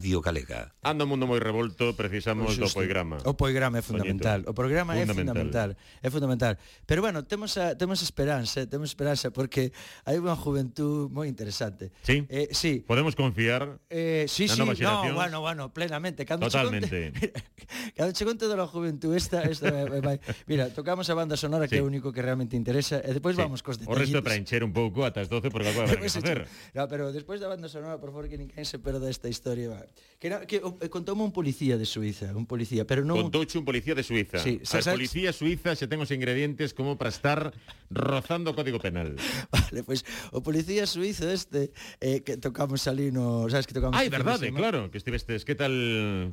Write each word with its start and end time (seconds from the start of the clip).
Radio 0.00 0.20
Galega. 0.20 0.72
Anda 0.86 1.02
o 1.02 1.10
mundo 1.10 1.26
moi 1.26 1.42
revolto, 1.42 1.90
precisamos 1.98 2.54
Xusto. 2.54 2.70
do 2.70 2.70
poigrama. 2.70 3.18
O 3.26 3.34
poigrama 3.34 3.82
é 3.82 3.82
fundamental. 3.82 4.46
O 4.46 4.54
programa 4.54 4.94
fundamental. 4.94 5.10
é 5.10 5.18
fundamental, 5.18 5.68
é 5.74 6.08
fundamental. 6.08 6.54
Pero 6.86 7.02
bueno, 7.02 7.26
temos 7.26 7.58
a, 7.58 7.74
temos 7.74 7.98
esperanza, 7.98 8.62
temos 8.70 8.94
esperanza 8.94 9.34
porque 9.34 9.74
hai 10.06 10.22
unha 10.22 10.38
juventud 10.38 11.10
moi 11.10 11.26
interesante. 11.26 11.90
Sí. 12.06 12.22
Eh, 12.30 12.46
sí. 12.54 12.86
Podemos 12.86 13.18
confiar. 13.18 13.82
Eh, 13.90 14.30
sí, 14.30 14.46
sí, 14.46 14.54
no, 14.54 14.70
bueno, 15.18 15.42
bueno, 15.42 15.74
plenamente. 15.74 16.22
Cando 16.22 16.46
Totalmente. 16.46 17.10
Che 17.10 17.34
conte, 17.34 17.34
cando 17.98 18.12
che 18.14 18.22
conte 18.22 18.46
da 18.46 18.54
juventud 18.70 19.18
esta, 19.18 19.50
esta 19.50 19.66
vai. 19.98 20.22
Mira, 20.46 20.70
tocamos 20.70 21.10
a 21.10 21.18
banda 21.18 21.34
sonora 21.34 21.66
sí. 21.66 21.74
que 21.74 21.78
é 21.78 21.82
o 21.82 21.90
único 21.90 22.14
que 22.14 22.22
realmente 22.22 22.54
interesa 22.54 23.02
e 23.02 23.10
despois 23.18 23.34
sí. 23.34 23.42
vamos 23.42 23.66
cos 23.66 23.82
detalles. 23.82 23.98
O 23.98 23.98
resto 23.98 24.22
para 24.22 24.38
encher 24.38 24.62
un 24.62 24.70
pouco 24.70 25.02
ata 25.02 25.18
as 25.18 25.26
12 25.26 25.50
porque 25.50 25.74
agora 25.74 25.90
a 25.90 25.98
facer. 25.98 26.46
No, 26.70 26.86
pero 26.86 27.10
despois 27.10 27.42
da 27.42 27.50
banda 27.50 27.66
sonora, 27.66 27.98
por 27.98 28.14
favor, 28.14 28.30
que 28.30 28.38
ninguén 28.38 28.62
se 28.62 28.78
perda 28.78 29.10
esta 29.10 29.26
historia. 29.26 29.74
Va. 29.74 29.87
Que, 30.18 30.26
era, 30.26 30.46
que 30.46 30.58
oh, 30.64 30.74
eh, 30.82 30.90
contoume 30.90 31.22
un 31.22 31.30
policía 31.30 31.78
de 31.78 31.86
Suiza, 31.86 32.34
un 32.34 32.42
policía, 32.42 32.82
pero 32.82 33.06
non... 33.06 33.14
Contouche 33.14 33.54
un 33.54 33.62
policía 33.62 33.94
de 33.94 34.02
Suiza. 34.02 34.42
Sí, 34.42 34.58
a 34.58 34.66
sabes... 34.66 34.98
policía 34.98 35.30
suiza 35.30 35.78
xe 35.78 35.86
ten 35.86 36.02
os 36.02 36.10
ingredientes 36.10 36.74
como 36.74 36.98
para 36.98 37.14
estar 37.14 37.54
rozando 37.86 38.50
o 38.50 38.54
Código 38.58 38.82
Penal. 38.82 39.14
Vale, 39.54 39.86
pois 39.86 40.02
pues, 40.02 40.34
o 40.34 40.42
policía 40.42 40.90
suizo 40.90 41.30
este 41.30 41.70
eh, 42.02 42.26
que 42.26 42.34
tocamos 42.34 42.90
ali 42.90 43.14
no... 43.14 43.46
Sabes 43.46 43.70
que 43.70 43.78
tocamos... 43.78 43.94
Ai, 43.94 44.10
verdade, 44.10 44.50
claro, 44.50 44.90
que 44.90 44.98
estivestes, 44.98 45.46
que 45.46 45.54
tal... 45.54 45.70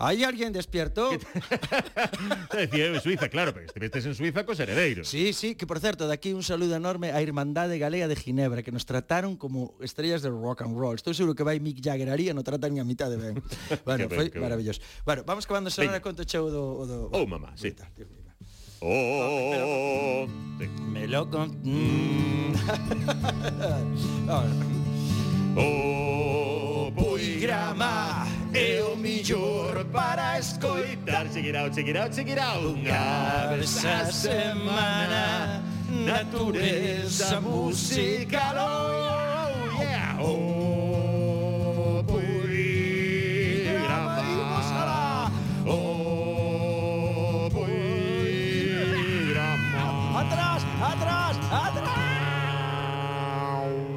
Hai 0.02 0.26
alguén 0.26 0.50
despierto? 0.50 1.14
Decía, 2.58 2.90
eu, 2.90 2.98
Suiza, 2.98 3.30
claro, 3.30 3.54
pero 3.54 3.70
estivestes 3.70 4.10
en 4.10 4.18
Suiza 4.18 4.50
cos 4.50 4.58
heredeiros. 4.58 5.06
Sí, 5.06 5.30
sí, 5.30 5.54
que 5.54 5.70
por 5.70 5.78
certo, 5.78 6.10
daqui 6.10 6.34
un 6.34 6.42
saludo 6.42 6.74
enorme 6.74 7.14
á 7.14 7.22
Irmandade 7.22 7.78
Galega 7.78 8.10
de 8.10 8.18
Ginebra, 8.18 8.66
que 8.66 8.74
nos 8.74 8.90
trataron 8.90 9.38
como 9.38 9.78
estrellas 9.78 10.26
de 10.26 10.34
rock 10.34 10.66
and 10.66 10.74
roll. 10.74 10.98
Estou 10.98 11.14
seguro 11.14 11.38
que 11.38 11.46
vai 11.46 11.62
Mick 11.62 11.86
Jagger 11.86 12.10
haría, 12.10 12.34
no 12.34 12.42
tratan 12.42 12.82
a 12.82 12.86
mitad 12.88 13.14
de 13.14 13.22
ben 13.22 13.45
bueno, 13.86 14.08
ben, 14.08 14.18
foi 14.18 14.28
maravilloso. 14.40 14.82
Bueno, 15.06 15.24
vamos 15.26 15.46
acabando 15.46 15.70
a 15.70 15.72
sonar 15.72 15.96
a 15.96 16.02
conto 16.02 16.24
cheo 16.24 16.50
do... 16.50 16.86
do... 16.86 17.10
Oh, 17.12 17.26
mamá, 17.26 17.54
sí. 17.56 17.72
Tal, 17.72 17.92
tío, 17.94 18.06
oh, 18.82 18.90
oh, 18.90 19.52
oh, 19.64 20.28
oh, 20.28 20.28
Me 20.92 21.08
lo 21.08 21.30
con... 21.30 21.52
O 25.58 26.92
poigrama 26.92 28.28
é 28.54 28.84
o 28.84 28.96
millor 28.96 29.86
para 29.86 30.38
escoitar. 30.40 31.30
Check 31.30 31.46
it 31.48 31.56
out, 31.56 31.74
check 31.74 31.88
it 31.88 31.98
out, 31.98 32.14
check 32.14 32.30
it 32.30 32.40
out. 32.40 32.64
Unha 32.64 33.56
vez 33.56 33.86
a 33.86 34.12
semana 34.12 35.64
Natureza 35.90 37.40
musical 37.42 38.58
Oh, 38.60 39.80
yeah, 39.80 40.18
oh. 40.20 40.85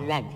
Vale. 0.09 0.27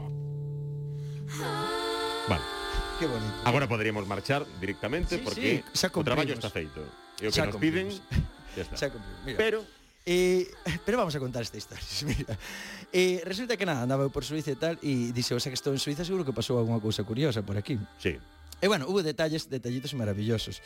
Que 3.00 3.06
bonito. 3.08 3.32
Agora 3.44 3.66
poderíamos 3.66 4.06
marchar 4.06 4.46
directamente 4.60 5.16
sí, 5.16 5.22
porque 5.24 5.64
sí, 5.72 5.86
o 5.92 6.04
traballo 6.04 6.34
está 6.34 6.50
feito. 6.52 6.84
E 7.18 7.26
o 7.26 7.32
que 7.32 7.34
xa 7.34 7.50
nos 7.50 7.58
piden, 7.58 7.90
ya 8.56 8.62
está. 8.62 8.78
Xa 8.78 8.92
cumprimos. 8.92 9.24
Mira. 9.26 9.40
Pero 9.40 9.58
Eh, 10.04 10.50
pero 10.84 10.98
vamos 10.98 11.14
a 11.14 11.20
contar 11.22 11.46
esta 11.46 11.56
historia 11.56 11.86
Mira. 12.10 12.34
Eh, 12.90 13.22
Resulta 13.22 13.56
que 13.56 13.62
nada, 13.62 13.86
andaba 13.86 14.02
eu 14.02 14.10
por 14.10 14.26
Suiza 14.26 14.50
e 14.50 14.58
tal 14.58 14.74
E 14.82 15.14
dixe, 15.14 15.30
o 15.30 15.38
sea 15.38 15.46
que 15.46 15.54
estou 15.54 15.70
en 15.70 15.78
Suiza 15.78 16.02
seguro 16.02 16.26
que 16.26 16.34
pasou 16.34 16.58
alguna 16.58 16.82
cousa 16.82 17.06
curiosa 17.06 17.46
por 17.46 17.54
aquí 17.54 17.78
Sí 18.02 18.18
E 18.58 18.66
bueno, 18.66 18.90
hubo 18.90 18.98
detalles, 19.06 19.46
detallitos 19.46 19.94
maravillosos 19.94 20.58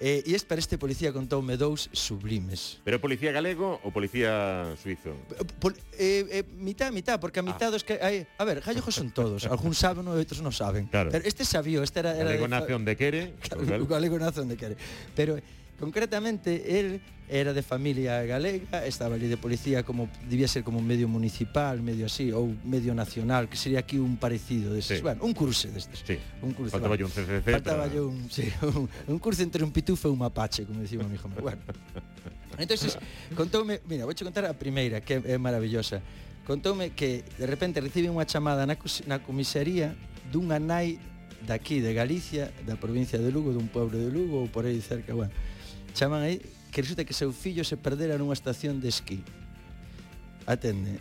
Eh, 0.00 0.26
e 0.26 0.34
es 0.34 0.42
para 0.42 0.58
este 0.58 0.74
policía 0.74 1.14
contoume 1.14 1.54
dous 1.54 1.86
sublimes. 1.94 2.82
Pero 2.82 2.98
policía 2.98 3.30
galego 3.30 3.78
ou 3.86 3.94
policía 3.94 4.66
suizo? 4.74 5.14
Eh, 5.38 5.46
pol, 5.62 5.70
eh, 5.94 6.42
eh, 6.42 6.44
mitad, 6.58 6.90
mitad, 6.90 7.22
porque 7.22 7.38
a 7.38 7.46
ah. 7.46 7.50
mitad 7.54 7.70
ah. 7.70 7.74
dos 7.78 7.86
que 7.86 8.02
hai, 8.02 8.26
a 8.36 8.44
ver, 8.44 8.58
gallegos 8.58 8.90
son 8.90 9.14
todos, 9.14 9.46
algúns 9.52 9.78
saben 9.78 10.02
e 10.10 10.18
outros 10.18 10.42
non 10.42 10.50
saben. 10.50 10.90
Claro. 10.90 11.14
Pero 11.14 11.22
este 11.22 11.46
sabío, 11.46 11.86
este 11.86 12.02
era, 12.02 12.10
era 12.18 12.26
galego 12.26 12.50
nace 12.50 12.74
onde 12.74 12.98
quere. 12.98 13.38
Claro, 13.46 13.86
galego 13.86 14.18
nace 14.18 14.42
onde 14.42 14.58
quere. 14.58 14.74
Pero 15.14 15.38
Concretamente, 15.78 16.78
él 16.78 17.00
era 17.28 17.52
de 17.52 17.62
familia 17.62 18.22
galega, 18.22 18.84
estaba 18.84 19.14
ali 19.14 19.26
de 19.28 19.36
policía 19.36 19.82
como 19.82 20.08
debía 20.28 20.46
ser 20.46 20.62
como 20.62 20.78
un 20.78 20.86
medio 20.86 21.08
municipal, 21.08 21.80
medio 21.80 22.06
así 22.06 22.30
ou 22.32 22.52
medio 22.64 22.92
nacional, 22.92 23.48
que 23.48 23.56
sería 23.56 23.80
aquí 23.80 23.96
un 23.96 24.20
parecido 24.20 24.76
deses, 24.76 24.98
sí. 24.98 25.02
bueno, 25.02 25.24
un 25.24 25.32
curso 25.32 25.68
destes. 25.72 26.04
Sí. 26.04 26.20
Un 26.42 26.52
curso. 26.52 26.76
Faltaba 26.76 26.96
bueno, 26.96 27.06
un 27.08 27.12
CCC. 27.12 27.50
Faltaba 27.50 27.84
pero... 27.88 28.08
un, 28.08 28.28
sí, 28.28 28.44
un, 28.62 28.88
un 29.08 29.18
curso 29.18 29.42
entre 29.42 29.64
un 29.64 29.72
pitufo 29.72 30.08
e 30.08 30.10
un 30.12 30.20
mapache, 30.20 30.68
como 30.68 30.80
dicimos 30.80 31.08
mi 31.08 31.16
hijo. 31.16 31.28
Bueno. 31.40 31.62
Entonces, 32.58 32.98
contoume, 33.34 33.80
mira, 33.88 34.04
vouche 34.04 34.22
contar 34.22 34.44
a 34.44 34.54
primeira, 34.54 35.00
que 35.00 35.18
é 35.24 35.38
maravillosa. 35.40 36.04
Contoume 36.46 36.92
que 36.92 37.24
de 37.40 37.46
repente 37.48 37.80
recibe 37.80 38.12
unha 38.12 38.28
chamada 38.28 38.68
na, 38.68 38.76
na 39.08 39.16
comisaría 39.24 39.96
dunha 40.28 40.60
nai 40.60 41.00
daqui 41.48 41.80
de 41.80 41.96
Galicia, 41.96 42.52
da 42.68 42.76
provincia 42.76 43.16
de 43.16 43.32
Lugo, 43.32 43.56
dun 43.56 43.66
pueblo 43.72 43.96
de 43.96 44.12
Lugo 44.12 44.44
ou 44.44 44.46
por 44.46 44.68
aí 44.68 44.76
cerca, 44.84 45.16
bueno 45.16 45.32
Chaman 45.94 46.22
aí 46.26 46.42
que 46.74 46.82
resulta 46.82 47.06
que 47.06 47.14
seu 47.14 47.30
fillo 47.30 47.62
se 47.62 47.78
perdera 47.78 48.18
nunha 48.18 48.34
estación 48.34 48.82
de 48.82 48.90
esquí. 48.90 49.22
Atende. 50.44 50.98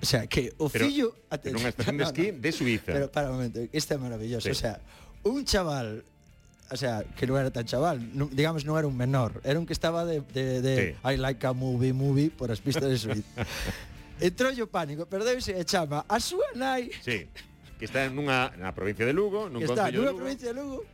O 0.00 0.06
sea, 0.08 0.26
que 0.26 0.56
o 0.56 0.72
pero, 0.72 0.88
fillo... 0.88 1.12
Atende. 1.28 1.60
unha 1.60 1.68
estación 1.68 2.00
de 2.00 2.04
esquí 2.08 2.26
no, 2.32 2.40
no. 2.40 2.42
de 2.42 2.50
Suiza. 2.50 2.90
Pero 2.96 3.06
para 3.12 3.28
un 3.28 3.36
momento, 3.36 3.60
este 3.70 3.94
é 3.94 3.98
maravilloso. 4.00 4.48
Sí. 4.48 4.56
O 4.56 4.58
sea, 4.58 4.80
un 5.28 5.44
chaval 5.44 6.02
o 6.70 6.76
sea, 6.76 7.02
que 7.18 7.26
non 7.26 7.34
era 7.34 7.50
tan 7.50 7.66
chaval, 7.66 7.98
non, 8.14 8.30
digamos 8.30 8.62
non 8.62 8.78
era 8.78 8.86
un 8.86 8.94
menor, 8.94 9.42
era 9.42 9.58
un 9.58 9.66
que 9.66 9.74
estaba 9.74 10.06
de, 10.06 10.22
de, 10.22 10.62
de 10.62 10.74
sí. 10.78 10.88
I 11.02 11.18
like 11.18 11.42
a 11.42 11.50
movie, 11.50 11.90
movie, 11.90 12.30
por 12.30 12.54
as 12.54 12.62
pistas 12.62 12.86
de 12.86 12.94
Suiza. 12.94 13.26
Entrou 14.22 14.54
o 14.54 14.68
pánico, 14.70 15.02
perdeuse 15.10 15.50
e 15.50 15.66
chama 15.66 16.06
a 16.06 16.22
súa 16.22 16.54
nai. 16.54 16.94
Sí, 17.02 17.26
que 17.74 17.90
está 17.90 18.06
nunha 18.06 18.54
na 18.54 18.70
provincia 18.70 19.02
de 19.02 19.10
Lugo, 19.10 19.50
nun 19.50 19.58
que 19.58 19.66
está 19.66 19.90
nunha 19.90 20.14
provincia 20.14 20.54
de 20.54 20.62
Lugo, 20.62 20.86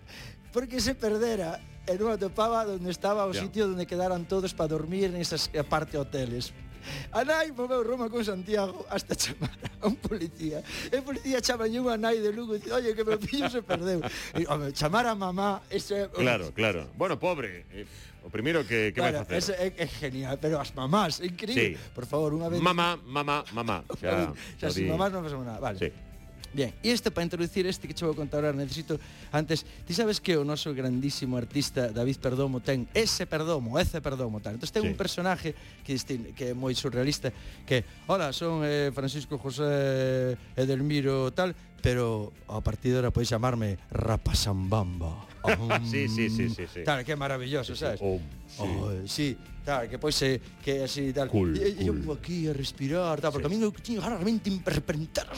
porque 0.48 0.80
se 0.80 0.96
perdera 0.96 1.60
e 1.86 1.94
non 1.94 2.10
atopaba 2.10 2.66
onde 2.66 2.90
estaba 2.90 3.24
o 3.24 3.32
sitio 3.32 3.70
onde 3.70 3.86
quedaran 3.86 4.26
todos 4.26 4.50
para 4.52 4.74
dormir 4.74 5.14
nesas 5.14 5.48
parte 5.70 5.94
hoteles. 5.96 6.50
A 7.10 7.24
nai 7.24 7.50
moveu 7.50 7.82
Roma 7.82 8.08
con 8.10 8.22
Santiago 8.22 8.86
hasta 8.90 9.14
chamar 9.14 9.50
a 9.82 9.86
un 9.86 9.96
policía. 9.96 10.62
E 10.90 11.02
policía 11.02 11.42
chama 11.42 11.66
unha 11.66 11.98
nai 11.98 12.22
de 12.22 12.30
Lugo 12.30 12.54
e 12.54 12.62
dice, 12.62 12.70
oye, 12.70 12.94
que 12.94 13.02
meu 13.02 13.18
fillo 13.18 13.50
se 13.50 13.62
perdeu. 13.62 14.02
E, 14.34 14.46
home, 14.46 14.70
chamar 14.70 15.06
a 15.06 15.14
mamá, 15.14 15.62
ese... 15.70 16.06
Claro, 16.14 16.54
claro. 16.54 16.90
Bueno, 16.94 17.18
pobre, 17.18 17.66
eh, 17.74 17.86
o 18.22 18.30
primeiro 18.30 18.62
que, 18.62 18.94
que 18.94 19.02
claro, 19.02 19.22
vai 19.22 19.26
facer? 19.26 19.38
Ese 19.38 19.52
é, 19.58 19.68
é 19.82 19.86
genial, 19.86 20.38
pero 20.38 20.62
as 20.62 20.70
mamás, 20.74 21.18
increíble. 21.18 21.74
Sí. 21.74 21.90
Por 21.94 22.06
favor, 22.06 22.34
unha 22.34 22.46
vez... 22.46 22.62
Mamá, 22.62 22.98
mamá, 23.02 23.42
mamá. 23.50 23.82
Xa, 23.98 23.98
xa, 23.98 24.10
xa, 24.62 24.66
xa 24.66 24.68
si 24.70 24.86
mamás 24.86 25.10
non 25.10 25.26
facemos 25.26 25.46
nada. 25.46 25.58
Vale. 25.58 25.78
Sí. 25.82 25.90
Bien, 26.56 26.72
e 26.82 26.88
este 26.88 27.10
para 27.10 27.28
introducir 27.28 27.68
este 27.68 27.84
que 27.84 27.92
che 27.92 28.08
vou 28.08 28.16
contar 28.16 28.40
ahora, 28.40 28.56
necesito 28.56 28.96
antes, 29.28 29.60
ti 29.84 29.92
sabes 29.92 30.24
que 30.24 30.40
o 30.40 30.42
noso 30.42 30.72
grandísimo 30.72 31.36
artista 31.36 31.92
David 31.92 32.16
Perdomo 32.16 32.64
ten 32.64 32.88
ese 32.96 33.28
Perdomo, 33.28 33.76
ese 33.76 34.00
Perdomo 34.00 34.40
tal. 34.40 34.56
Entonces 34.56 34.72
ten 34.72 34.80
sí. 34.80 34.88
un 34.88 34.96
personaje 34.96 35.52
que 35.84 35.92
distin, 35.92 36.32
que 36.32 36.48
é 36.48 36.52
moi 36.56 36.72
surrealista 36.72 37.28
que, 37.68 37.84
"Hola, 38.08 38.32
son 38.32 38.64
eh, 38.64 38.88
Francisco 38.88 39.36
José 39.36 40.40
Edelmiro 40.56 41.28
tal, 41.36 41.52
pero 41.86 42.32
a 42.48 42.58
partir 42.60 42.90
de 42.90 42.98
ahora 42.98 43.14
podéis 43.14 43.30
chamarme 43.30 43.78
Rapasambamba. 43.94 45.22
Sí, 45.86 46.08
sí, 46.08 46.28
sí, 46.28 46.50
sí, 46.50 46.66
sí. 46.66 46.82
Tal, 46.82 47.04
que 47.06 47.12
é 47.12 47.16
maravilloso, 47.16 47.76
sabes? 47.78 48.00
Oh, 48.02 48.18
sí. 48.50 48.58
Oh, 48.58 48.90
sí, 49.06 49.36
tal, 49.64 49.86
que 49.86 49.94
pois 49.94 50.18
se 50.18 50.42
que 50.58 50.82
así 50.82 51.12
tal. 51.14 51.30
Cool, 51.30 51.54
eu 51.54 51.94
cool. 51.94 52.02
vou 52.02 52.18
aquí 52.18 52.50
a 52.50 52.52
respirar, 52.52 53.22
tal, 53.22 53.30
porque 53.30 53.46
Sí. 53.46 53.54
a 53.54 53.56
mí 53.56 53.62
eu 53.62 53.70
tiño 53.70 54.02
ganas 54.02 54.18
realmente 54.18 54.50
de 54.50 54.58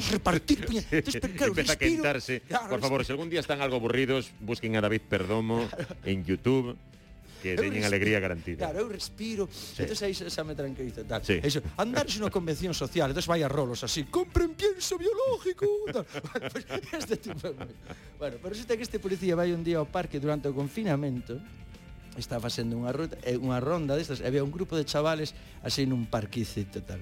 repartir. 0.09 0.65
Entonces, 0.89 1.21
claro, 1.37 1.53
a 1.53 1.77
quentarse. 1.77 2.41
claro, 2.49 2.73
Por 2.73 2.81
favor, 2.81 3.05
se 3.05 3.13
algún 3.13 3.29
día 3.29 3.45
están 3.45 3.61
algo 3.61 3.77
aburridos, 3.77 4.33
busquen 4.41 4.73
a 4.77 4.81
David 4.81 5.05
Perdomo 5.05 5.69
en 6.09 6.25
YouTube, 6.25 6.73
que 7.41 7.55
eu 7.55 7.59
teñen 7.59 7.83
respiro, 7.83 7.91
alegría 7.91 8.19
garantida. 8.21 8.59
Claro, 8.67 8.79
eu 8.85 8.89
respiro, 8.89 9.49
sí. 9.51 9.83
entonces 9.83 10.03
aí 10.03 10.15
xa 10.15 10.43
me 10.45 10.55
tranquiliza 10.55 11.07
tal. 11.07 11.23
Sí. 11.25 11.39
Eso, 11.43 11.63
andar 11.79 12.07
unha 12.07 12.31
convención 12.31 12.75
social, 12.75 13.11
entonces 13.11 13.31
vai 13.31 13.43
a 13.43 13.49
rolos 13.49 13.87
así, 13.87 14.07
compren 14.11 14.55
pienso 14.59 14.99
biológico. 14.99 15.67
tal. 15.95 16.07
Bueno, 16.09 16.47
pues, 16.51 16.65
este 16.99 17.17
tipo 17.17 17.55
Bueno, 18.19 18.37
pero 18.43 18.51
resulta 18.51 18.75
que 18.75 18.83
este 18.83 18.99
policía 18.99 19.39
vai 19.39 19.55
un 19.55 19.63
día 19.63 19.79
ao 19.79 19.87
parque 19.87 20.19
durante 20.19 20.51
o 20.51 20.55
confinamento, 20.55 21.39
está 22.19 22.43
facendo 22.43 22.75
unha 22.75 22.91
ruta, 22.91 23.15
eh, 23.23 23.39
unha 23.39 23.63
ronda 23.63 23.95
destas, 23.95 24.19
había 24.21 24.43
un 24.43 24.51
grupo 24.51 24.75
de 24.75 24.83
chavales 24.83 25.39
así 25.63 25.87
nun 25.87 26.11
parquicito 26.11 26.83
tal 26.83 26.99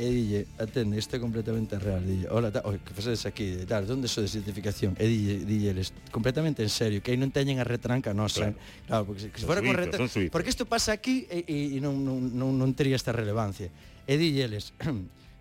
e 0.00 0.08
dille, 0.08 0.40
atende, 0.56 0.96
isto 0.96 1.16
é 1.16 1.20
completamente 1.20 1.76
real, 1.76 2.00
dille, 2.00 2.24
hola, 2.32 2.48
ta, 2.48 2.64
oi, 2.64 2.80
que 2.80 2.96
facedes 2.96 3.28
aquí, 3.28 3.60
e 3.60 3.68
tal, 3.68 3.84
onde 3.84 4.08
de 4.08 4.28
certificación? 4.32 4.96
E 4.96 5.04
dille, 5.04 5.44
dille, 5.44 5.76
les, 5.76 5.92
completamente 6.08 6.64
en 6.64 6.72
serio, 6.72 7.04
que 7.04 7.12
aí 7.12 7.20
non 7.20 7.28
teñen 7.28 7.60
a 7.60 7.68
retranca 7.68 8.16
nosa, 8.16 8.56
claro, 8.56 8.88
claro 8.88 9.04
porque 9.04 9.20
se, 9.20 9.28
se 9.28 9.44
fora 9.44 9.60
correcta, 9.60 10.00
porque 10.32 10.48
isto 10.48 10.64
pasa 10.64 10.96
aquí 10.96 11.28
e, 11.28 11.44
e 11.44 11.76
non, 11.84 12.00
non, 12.00 12.32
non, 12.32 12.56
non 12.56 12.72
tería 12.72 12.96
esta 12.96 13.12
relevancia. 13.12 13.68
E 14.08 14.16
dille, 14.16 14.48
les, 14.48 14.72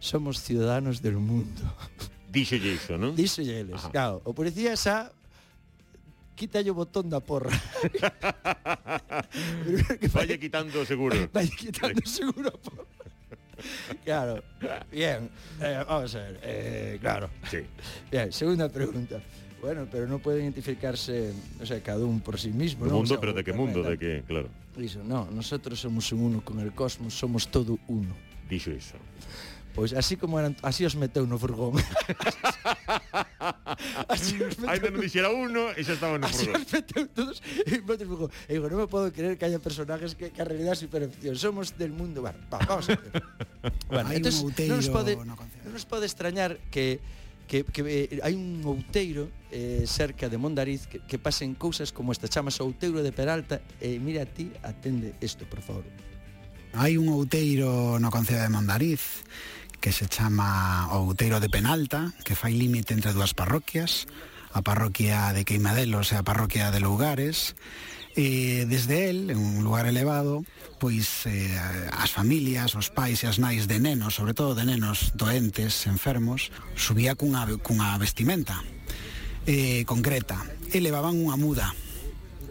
somos 0.03 0.43
ciudadanos 0.43 0.99
del 0.99 1.15
mundo. 1.15 1.63
Díxolle 2.27 2.75
iso, 2.75 2.99
non? 2.99 3.15
Díxolle 3.15 3.63
eles, 3.63 3.79
Ajá. 3.79 3.95
claro, 3.95 4.19
o 4.27 4.35
policía 4.35 4.75
xa 4.75 5.15
quítalle 6.35 6.67
o 6.67 6.75
botón 6.75 7.07
da 7.07 7.23
porra. 7.23 7.55
Vaya 10.11 10.35
quitando 10.35 10.83
seguro. 10.83 11.15
Vaya 11.31 11.55
quitando 11.55 12.03
seguro 12.03 12.51
a 12.51 12.59
porra. 12.59 12.98
claro. 14.03 14.43
Bien. 14.91 15.29
Eh, 15.61 15.83
vamos 15.87 16.15
a 16.15 16.19
ver. 16.19 16.39
Eh, 16.43 16.97
claro. 17.01 17.29
Sí. 17.49 17.59
Bien, 18.11 18.31
segunda 18.31 18.69
pregunta. 18.69 19.19
Bueno, 19.61 19.87
pero 19.91 20.07
no 20.07 20.19
puede 20.19 20.41
identificarse, 20.41 21.33
o 21.61 21.65
sea, 21.65 21.81
cada 21.83 22.05
uno 22.05 22.21
por 22.23 22.39
sí 22.39 22.49
mismo. 22.49 22.85
¿no? 22.85 22.93
mundo, 22.93 23.03
o 23.03 23.07
sea, 23.07 23.19
pero 23.19 23.33
¿de 23.33 23.43
qué 23.43 23.53
mundo? 23.53 23.83
¿De 23.83 23.97
qué? 23.97 24.23
Claro. 24.25 24.47
Iso, 24.77 25.03
no, 25.03 25.27
nosotros 25.31 25.79
somos 25.79 26.11
un 26.13 26.21
uno 26.21 26.41
con 26.41 26.59
el 26.59 26.71
cosmos, 26.71 27.13
somos 27.13 27.49
todo 27.49 27.77
uno. 27.87 28.15
Dixo 28.49 28.71
iso. 28.71 28.95
Pois 29.75 29.93
así 29.93 30.15
como 30.15 30.39
eran, 30.39 30.55
así 30.63 30.85
os 30.85 30.95
meteu 30.95 31.27
no 31.27 31.37
furgón. 31.37 31.75
Ainda 34.67 34.87
non 34.91 35.01
dixera 35.01 35.29
uno 35.33 35.73
e 35.75 35.81
xa 35.83 35.97
estaba 35.97 36.15
no 36.15 36.27
programa. 36.27 36.63
todos 37.15 37.43
e 37.67 37.79
e 37.79 38.51
digo, 38.53 38.65
non 38.69 38.77
me 38.83 38.87
podo 38.87 39.11
creer 39.11 39.35
que 39.35 39.45
haya 39.45 39.59
personajes 39.59 40.15
que, 40.15 40.31
que 40.31 40.41
a 40.41 40.47
realidad 40.47 40.77
superficción. 40.77 41.35
Somos 41.35 41.75
del 41.75 41.91
mundo. 41.91 42.21
Bueno, 42.21 42.39
va, 42.47 42.59
vamos 42.63 42.87
a 42.89 42.95
ver. 42.95 43.23
bueno, 43.89 44.07
entonces, 44.11 44.43
non 44.69 44.79
nos 44.79 44.89
pode, 44.89 45.17
no 45.19 45.35
non 45.35 45.71
nos 45.73 45.85
pode 45.87 46.07
extrañar 46.07 46.57
que 46.71 47.01
que, 47.49 47.65
que 47.65 47.81
eh, 47.81 48.21
hai 48.21 48.37
un 48.37 48.61
outeiro 48.61 49.25
eh, 49.49 49.81
cerca 49.89 50.29
de 50.29 50.37
Mondariz 50.37 50.85
que, 50.85 51.01
que 51.01 51.17
pasen 51.17 51.57
cousas 51.57 51.89
como 51.89 52.13
esta 52.13 52.29
chamas 52.29 52.61
outeiro 52.61 53.01
de 53.01 53.09
Peralta 53.09 53.57
e 53.81 53.97
eh, 53.97 53.97
mira 53.97 54.21
a 54.21 54.29
ti 54.29 54.53
atende 54.61 55.17
isto 55.17 55.49
por 55.49 55.65
favor 55.65 55.81
hai 56.77 56.93
un 57.01 57.09
outeiro 57.09 57.97
no 57.97 58.13
Concello 58.13 58.45
de 58.45 58.53
Mondariz 58.53 59.25
que 59.79 59.91
se 59.91 60.07
chama 60.07 60.87
Outeiro 60.91 61.39
de 61.39 61.49
Penalta, 61.49 62.13
que 62.23 62.35
fai 62.35 62.53
límite 62.53 62.93
entre 62.93 63.15
dúas 63.15 63.33
parroquias, 63.33 64.07
a 64.51 64.61
parroquia 64.61 65.31
de 65.31 65.45
Queimadelos 65.47 66.11
e 66.11 66.19
a 66.19 66.23
parroquia 66.23 66.71
de 66.71 66.83
Lougares, 66.83 67.55
e 68.19 68.67
desde 68.67 69.09
el, 69.09 69.31
en 69.31 69.39
un 69.39 69.63
lugar 69.63 69.87
elevado, 69.87 70.43
pois 70.81 71.23
eh, 71.29 71.55
as 71.95 72.11
familias, 72.11 72.75
os 72.75 72.91
pais 72.91 73.23
e 73.23 73.31
as 73.31 73.39
nais 73.39 73.69
de 73.69 73.79
nenos, 73.79 74.19
sobre 74.19 74.35
todo 74.35 74.57
de 74.57 74.67
nenos 74.67 75.15
doentes, 75.15 75.87
enfermos, 75.87 76.51
subía 76.75 77.15
cunha, 77.15 77.47
cunha 77.63 77.95
vestimenta 77.95 78.59
eh, 79.47 79.85
concreta 79.87 80.41
e 80.73 80.83
levaban 80.83 81.15
unha 81.15 81.39
muda 81.39 81.71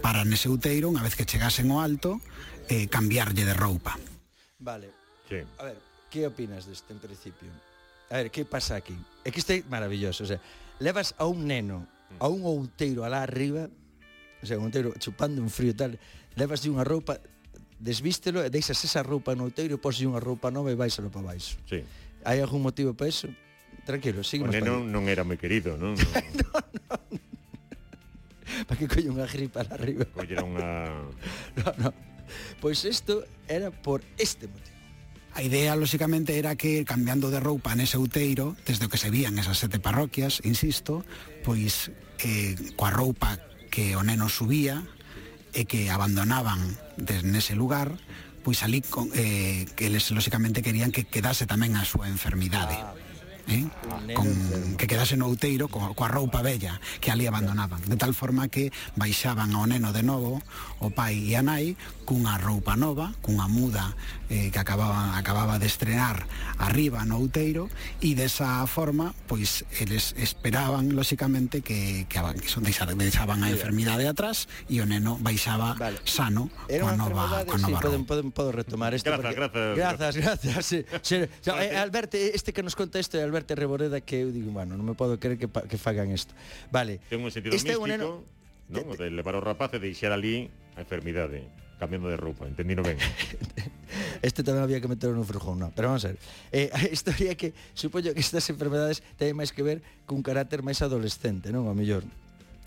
para 0.00 0.24
nese 0.24 0.48
outeiro, 0.48 0.88
unha 0.88 1.04
vez 1.04 1.18
que 1.18 1.28
chegasen 1.28 1.68
ao 1.74 1.82
alto, 1.82 2.22
eh, 2.70 2.86
cambiarlle 2.86 3.44
de 3.44 3.54
roupa. 3.54 3.98
Vale. 4.62 4.90
Sí. 5.28 5.42
A 5.58 5.68
ver, 5.68 5.76
que 6.10 6.26
opinas 6.26 6.66
deste 6.66 6.92
en 6.92 7.00
principio? 7.00 7.48
A 8.10 8.24
ver, 8.24 8.30
que 8.32 8.44
pasa 8.44 8.76
aquí? 8.76 8.96
É 9.24 9.28
que 9.28 9.40
isto 9.40 9.52
é 9.52 9.60
maravilloso, 9.68 10.24
o 10.24 10.28
sea, 10.28 10.40
levas 10.80 11.12
a 11.20 11.28
un 11.28 11.44
neno, 11.44 11.84
a 12.18 12.26
un 12.28 12.42
outeiro 12.48 13.04
alá 13.04 13.22
arriba, 13.22 13.68
o 14.40 14.46
sea, 14.46 14.56
un 14.56 14.72
outeiro 14.72 14.96
chupando 14.96 15.44
un 15.44 15.52
frío 15.52 15.76
tal, 15.76 16.00
levas 16.34 16.64
unha 16.64 16.82
roupa, 16.82 17.20
desvístelo 17.78 18.40
e 18.40 18.48
deixas 18.48 18.80
esa 18.80 19.04
roupa 19.04 19.36
no 19.36 19.44
outeiro 19.46 19.76
e 19.76 19.80
poses 19.80 20.08
unha 20.08 20.18
roupa 20.18 20.48
nova 20.48 20.72
e 20.72 20.76
baixalo 20.78 21.12
para 21.12 21.36
baixo. 21.36 21.60
Sí. 21.68 21.84
Hai 22.24 22.40
algún 22.40 22.64
motivo 22.64 22.96
para 22.96 23.12
eso? 23.12 23.28
Tranquilo, 23.84 24.24
seguimos. 24.24 24.50
O 24.50 24.56
neno 24.56 24.80
non 24.80 25.04
era 25.06 25.22
moi 25.22 25.36
querido, 25.36 25.76
non? 25.76 25.94
No. 26.88 28.64
Para 28.64 28.80
que 28.80 28.88
colle 28.88 29.12
unha 29.12 29.28
gripa 29.28 29.60
alá 29.60 29.76
arriba. 29.76 30.08
Collera 30.08 30.42
unha... 30.42 30.88
no, 31.60 31.68
no. 31.76 31.90
Pois 32.60 32.80
isto 32.84 33.24
era 33.46 33.70
por 33.70 34.00
este 34.16 34.48
motivo. 34.48 34.77
A 35.38 35.42
idea, 35.46 35.76
lóxicamente, 35.76 36.36
era 36.36 36.56
que 36.56 36.82
cambiando 36.84 37.30
de 37.30 37.38
roupa 37.38 37.70
nese 37.78 37.94
outeiro, 37.94 38.58
desde 38.66 38.82
o 38.82 38.90
que 38.90 38.98
se 38.98 39.06
vían 39.06 39.38
esas 39.38 39.62
sete 39.62 39.78
parroquias, 39.78 40.42
insisto, 40.42 41.06
pois 41.46 41.94
eh, 42.26 42.58
coa 42.74 42.90
roupa 42.90 43.38
que 43.70 43.94
o 43.94 44.02
neno 44.02 44.26
subía 44.26 44.82
e 45.54 45.62
que 45.62 45.94
abandonaban 45.94 46.58
des, 46.98 47.22
nese 47.22 47.54
lugar, 47.54 47.94
pois 48.42 48.66
ali 48.66 48.82
eh, 49.14 49.62
que 49.78 49.86
eles 49.86 50.10
lóxicamente 50.10 50.58
querían 50.58 50.90
que 50.90 51.06
quedase 51.06 51.46
tamén 51.46 51.78
a 51.78 51.86
súa 51.86 52.10
enfermidade. 52.10 52.74
Ah, 52.74 52.97
eh? 53.48 53.64
con, 54.14 54.28
que 54.76 54.86
quedase 54.86 55.16
no 55.16 55.26
outeiro 55.26 55.68
co, 55.72 55.92
coa 55.96 56.08
roupa 56.08 56.44
bella 56.44 56.80
que 57.00 57.08
ali 57.08 57.24
abandonaban 57.24 57.80
de 57.84 57.96
tal 57.96 58.12
forma 58.12 58.52
que 58.52 58.70
baixaban 58.94 59.56
ao 59.56 59.64
neno 59.64 59.92
de 59.96 60.04
novo 60.04 60.44
o 60.78 60.92
pai 60.92 61.16
e 61.16 61.34
a 61.34 61.42
nai 61.42 61.74
cunha 62.04 62.40
roupa 62.40 62.76
nova, 62.76 63.12
cunha 63.20 63.48
muda 63.48 63.92
eh, 64.30 64.48
que 64.48 64.58
acababa, 64.58 65.16
acababa 65.18 65.58
de 65.58 65.66
estrenar 65.66 66.24
arriba 66.56 67.04
no 67.04 67.20
outeiro 67.20 67.68
e 68.00 68.16
desa 68.16 68.64
forma, 68.64 69.12
pois 69.28 69.68
eles 69.76 70.16
esperaban 70.16 70.96
lóxicamente 70.96 71.60
que, 71.60 72.08
que, 72.08 72.16
que 72.16 72.48
son 72.48 72.64
deixaban, 72.64 72.96
deixaban 72.96 73.44
a 73.44 73.52
enfermidade 73.52 74.08
atrás 74.08 74.48
e 74.72 74.80
o 74.80 74.88
neno 74.88 75.20
baixaba 75.20 75.76
vale. 75.76 76.00
sano 76.04 76.48
Era 76.68 76.88
coa 76.88 76.96
nova, 76.96 77.44
coa 77.44 77.60
nova 77.60 77.76
sí, 77.76 77.84
roupa 77.84 78.08
poden, 78.08 78.28
podo 78.32 78.50
retomar 78.52 78.96
isto 78.96 79.12
gracias, 79.12 79.34
porque, 79.34 79.76
grazas, 79.76 79.76
grazas, 79.76 80.14
grazas, 80.16 80.44
gracias. 80.44 80.66
Sí, 80.66 80.84
sí, 81.02 81.16
sí, 81.26 81.28
sí, 81.40 81.50
eh, 81.50 81.76
eh. 81.76 81.76
Alberto, 81.76 82.16
eh, 82.16 82.32
este 82.32 82.52
que 82.52 82.62
nos 82.62 82.76
conta 82.76 82.98
isto, 82.98 83.20
Alberto 83.20 83.37
Alberto 83.38 83.54
Reboreda 83.54 84.02
que 84.02 84.26
eu 84.26 84.34
digo, 84.34 84.50
bueno, 84.50 84.74
non 84.74 84.82
me 84.82 84.98
podo 84.98 85.14
creer 85.22 85.38
que, 85.38 85.46
que 85.46 85.78
fagan 85.78 86.10
isto. 86.10 86.34
Vale. 86.74 86.98
Ten 87.06 87.22
un 87.22 87.30
sentido 87.30 87.54
este 87.54 87.78
místico, 87.78 87.86
neno... 87.86 88.26
non? 88.66 88.90
O 88.90 88.98
de 88.98 89.08
levar 89.14 89.38
os 89.38 89.44
rapaces 89.46 89.78
de 89.78 89.94
deixar 89.94 90.10
ali 90.10 90.50
a 90.74 90.82
enfermidade 90.82 91.46
cambiando 91.78 92.10
de 92.10 92.18
roupa, 92.18 92.50
entendino 92.50 92.82
ben. 92.82 92.98
este 94.26 94.42
tamén 94.42 94.66
había 94.66 94.82
que 94.82 94.90
meter 94.90 95.14
un 95.14 95.22
frujón, 95.22 95.62
no, 95.62 95.70
pero 95.70 95.94
vamos 95.94 96.02
a 96.02 96.10
ver. 96.10 96.18
Eh, 96.50 96.68
a 96.74 96.82
historia 96.90 97.38
que 97.38 97.54
supoño 97.78 98.10
que 98.10 98.20
estas 98.20 98.50
enfermedades 98.50 99.00
teñen 99.14 99.38
máis 99.38 99.54
que 99.54 99.62
ver 99.62 99.78
cun 100.04 100.20
carácter 100.26 100.66
máis 100.66 100.82
adolescente, 100.82 101.54
non? 101.54 101.70
A 101.70 101.74
mellor 101.78 102.02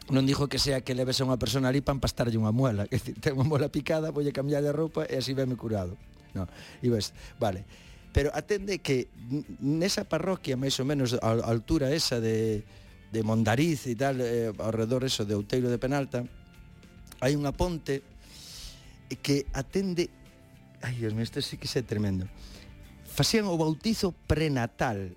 non 0.10 0.26
dixo 0.26 0.50
que 0.50 0.58
sea 0.58 0.82
que 0.82 0.98
leves 0.98 1.22
a 1.22 1.28
unha 1.28 1.38
persona 1.38 1.70
ali 1.70 1.84
para 1.84 2.00
empastarlle 2.00 2.40
unha 2.40 2.56
muela, 2.56 2.88
que 2.90 2.98
ten 2.98 3.36
unha 3.36 3.46
muela 3.46 3.68
picada, 3.70 4.10
voulle 4.10 4.34
cambiar 4.34 4.64
a 4.64 4.74
roupa 4.74 5.06
e 5.06 5.20
así 5.20 5.36
veme 5.36 5.60
curado. 5.60 6.00
No, 6.32 6.48
ibas, 6.80 7.12
vale 7.38 7.68
pero 8.12 8.32
atende 8.36 8.84
que 8.84 9.08
nesa 9.64 10.04
parroquia 10.04 10.60
máis 10.60 10.76
ou 10.80 10.86
menos 10.86 11.16
a 11.16 11.32
altura 11.48 11.92
esa 11.96 12.20
de, 12.20 12.64
de 13.12 13.20
Mondariz 13.24 13.88
e 13.88 13.96
tal, 13.96 14.20
eh, 14.20 14.52
redor 14.72 15.08
eso 15.08 15.24
de 15.24 15.36
Outeiro 15.36 15.72
de 15.72 15.80
Penalta, 15.80 16.28
hai 17.24 17.36
unha 17.40 17.56
ponte 17.56 18.04
que 19.24 19.48
atende 19.52 20.12
Ai, 20.82 20.96
Dios 20.96 21.14
mío, 21.14 21.24
isto 21.24 21.42
sí 21.42 21.58
que 21.58 21.70
é 21.70 21.84
tremendo. 21.84 22.26
Facían 23.06 23.46
o 23.46 23.58
bautizo 23.58 24.12
prenatal. 24.26 25.14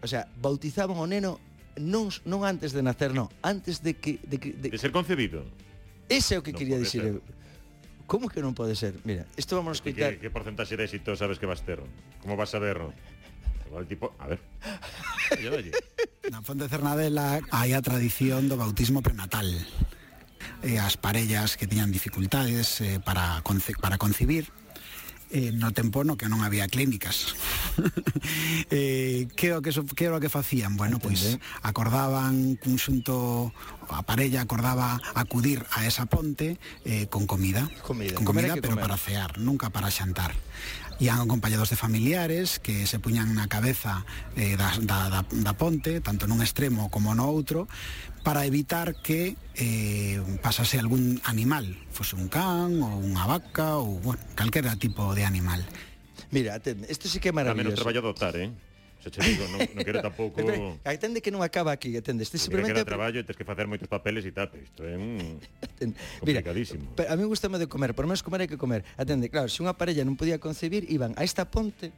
O 0.00 0.08
sea, 0.08 0.26
bautizaban 0.40 0.96
o 0.96 1.06
neno 1.06 1.38
non 1.76 2.08
non 2.28 2.44
antes 2.44 2.72
de 2.72 2.84
nacer, 2.84 3.12
non, 3.16 3.28
antes 3.44 3.80
de 3.80 3.96
que 3.96 4.20
de, 4.24 4.36
que, 4.40 4.52
de... 4.56 4.72
de 4.72 4.78
ser 4.80 4.92
concebido. 4.92 5.44
Ese 6.08 6.36
é 6.36 6.38
o 6.40 6.44
que 6.44 6.52
no 6.52 6.58
quería 6.58 6.80
dicir. 6.80 7.04
Ser. 7.04 7.41
Como 8.12 8.28
que 8.28 8.44
non 8.44 8.52
pode 8.52 8.76
ser? 8.76 8.92
Mira, 9.08 9.24
isto 9.40 9.56
vamos 9.56 9.72
a 9.72 9.76
escutar... 9.80 10.20
Que, 10.20 10.28
que 10.28 10.28
porcentaxe 10.28 10.76
de 10.76 10.84
éxito 10.84 11.16
sabes 11.16 11.40
que 11.40 11.48
vas 11.48 11.64
ter? 11.64 11.80
Como 12.20 12.36
vas 12.36 12.52
a 12.52 12.60
ver? 12.60 12.76
Igual 13.72 13.88
tipo, 13.88 14.12
a 14.20 14.28
ver. 14.28 14.40
Oye, 15.32 15.48
oye. 15.48 15.72
Na 16.28 16.44
Fonte 16.44 16.68
Cernadela 16.68 17.40
hai 17.48 17.72
a 17.72 17.80
tradición 17.80 18.52
do 18.52 18.60
bautismo 18.60 19.00
prenatal 19.00 19.48
eh, 20.60 20.76
as 20.76 21.00
parellas 21.00 21.56
que 21.56 21.64
tiñan 21.64 21.88
dificultades 21.88 22.84
eh, 22.84 23.00
para, 23.00 23.40
conce 23.40 23.72
para 23.80 23.96
concibir 23.96 24.52
eh, 25.32 25.48
no 25.48 25.72
tempo 25.72 26.04
no 26.04 26.20
que 26.20 26.28
non 26.28 26.44
había 26.44 26.68
clínicas 26.68 27.32
eh, 28.70 29.28
que, 29.36 29.54
o 29.54 29.62
que, 29.62 29.72
so, 29.72 29.84
que 29.86 30.06
era 30.06 30.16
o 30.16 30.22
que 30.22 30.28
facían? 30.28 30.76
Bueno, 30.76 30.98
pois 30.98 31.20
pues, 31.20 31.38
acordaban 31.62 32.58
un 32.58 32.76
xunto 32.78 33.52
a 33.90 34.02
parella 34.02 34.40
acordaba 34.40 35.00
acudir 35.14 35.64
a 35.72 35.86
esa 35.86 36.06
ponte 36.06 36.58
eh, 36.84 37.06
con 37.08 37.26
comida, 37.26 37.68
comida. 37.82 38.14
con 38.14 38.24
comida, 38.24 38.54
pero 38.56 38.74
comer. 38.74 38.84
para 38.84 38.96
cear, 38.96 39.38
nunca 39.38 39.70
para 39.70 39.90
xantar. 39.90 40.32
Ian 41.02 41.20
acompañados 41.20 41.70
de 41.70 41.76
familiares 41.76 42.60
que 42.60 42.86
se 42.86 43.02
puñan 43.02 43.34
na 43.34 43.50
cabeza 43.50 44.06
eh, 44.36 44.54
da, 44.54 44.70
da, 44.78 45.10
da, 45.10 45.20
da 45.26 45.52
ponte, 45.58 45.98
tanto 45.98 46.30
nun 46.30 46.44
extremo 46.44 46.94
como 46.94 47.10
no 47.10 47.26
outro, 47.26 47.66
para 48.22 48.46
evitar 48.46 48.94
que 49.02 49.34
eh, 49.58 50.22
pasase 50.42 50.78
algún 50.78 51.18
animal, 51.26 51.66
fose 51.90 52.14
un 52.14 52.30
can 52.30 52.78
ou 52.78 53.02
unha 53.02 53.26
vaca 53.26 53.82
ou 53.82 53.98
bueno, 53.98 54.22
calquera 54.38 54.78
tipo 54.78 55.10
de 55.18 55.26
animal. 55.26 55.66
Mira, 56.32 56.56
atende, 56.56 56.88
isto 56.88 57.06
sí 57.06 57.20
que 57.20 57.28
é 57.28 57.34
maravilloso. 57.36 57.60
Dá 57.60 57.68
menos 57.68 57.78
traballo 57.78 58.00
adoptar, 58.00 58.34
eh? 58.40 58.50
Se 59.02 59.10
che 59.10 59.20
digo, 59.20 59.44
non, 59.50 59.58
non 59.58 59.82
quero 59.82 60.00
tampouco... 60.00 60.38
Atende 60.86 61.20
que 61.20 61.34
non 61.34 61.42
acaba 61.42 61.74
aquí, 61.74 61.90
atende. 61.98 62.22
Este 62.22 62.38
simplemente... 62.38 62.78
Que 62.78 62.86
traballo 62.86 63.18
e 63.18 63.26
tens 63.26 63.34
que 63.34 63.42
facer 63.42 63.66
moitos 63.66 63.90
papeles 63.90 64.22
e 64.22 64.30
tal, 64.30 64.46
pero 64.46 64.62
isto 64.62 64.86
é 64.86 64.94
un... 64.94 65.42
complicadísimo. 66.22 66.86
Mira, 66.94 67.10
a 67.10 67.18
mí 67.18 67.26
gustame 67.26 67.58
de 67.58 67.66
comer, 67.66 67.98
por 67.98 68.06
menos 68.06 68.22
comer 68.22 68.46
hai 68.46 68.48
que 68.48 68.54
comer. 68.54 68.86
Atende, 68.94 69.26
claro, 69.26 69.50
se 69.50 69.58
unha 69.58 69.74
parella 69.74 70.06
non 70.06 70.14
podía 70.14 70.38
concebir, 70.38 70.86
iban 70.86 71.18
a 71.18 71.26
esta 71.26 71.50
ponte, 71.50 71.90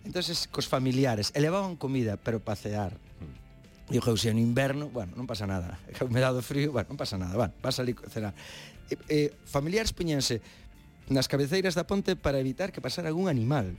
entonces 0.00 0.48
cos 0.48 0.64
familiares, 0.64 1.28
elevaban 1.36 1.76
comida, 1.76 2.16
pero 2.16 2.40
pasear. 2.40 2.96
Mm. 2.96 3.92
Dijo 3.92 4.16
se 4.16 4.32
no 4.32 4.40
inverno, 4.40 4.88
bueno, 4.88 5.12
non 5.20 5.28
pasa 5.28 5.44
nada. 5.44 5.76
Me 6.08 6.24
dado 6.24 6.40
frío, 6.40 6.72
bueno, 6.72 6.88
non 6.88 6.96
pasa 6.96 7.20
nada, 7.20 7.36
van, 7.36 7.52
vas 7.60 7.76
a 7.76 7.84
a 7.84 8.08
cenar. 8.08 8.32
Eh, 8.88 8.96
eh, 9.12 9.28
familiares 9.44 9.92
puñense, 9.92 10.40
nas 11.10 11.26
cabeceiras 11.26 11.74
da 11.74 11.84
ponte 11.84 12.14
para 12.14 12.38
evitar 12.38 12.70
que 12.70 12.80
pasara 12.80 13.10
algún 13.10 13.26
animal. 13.26 13.74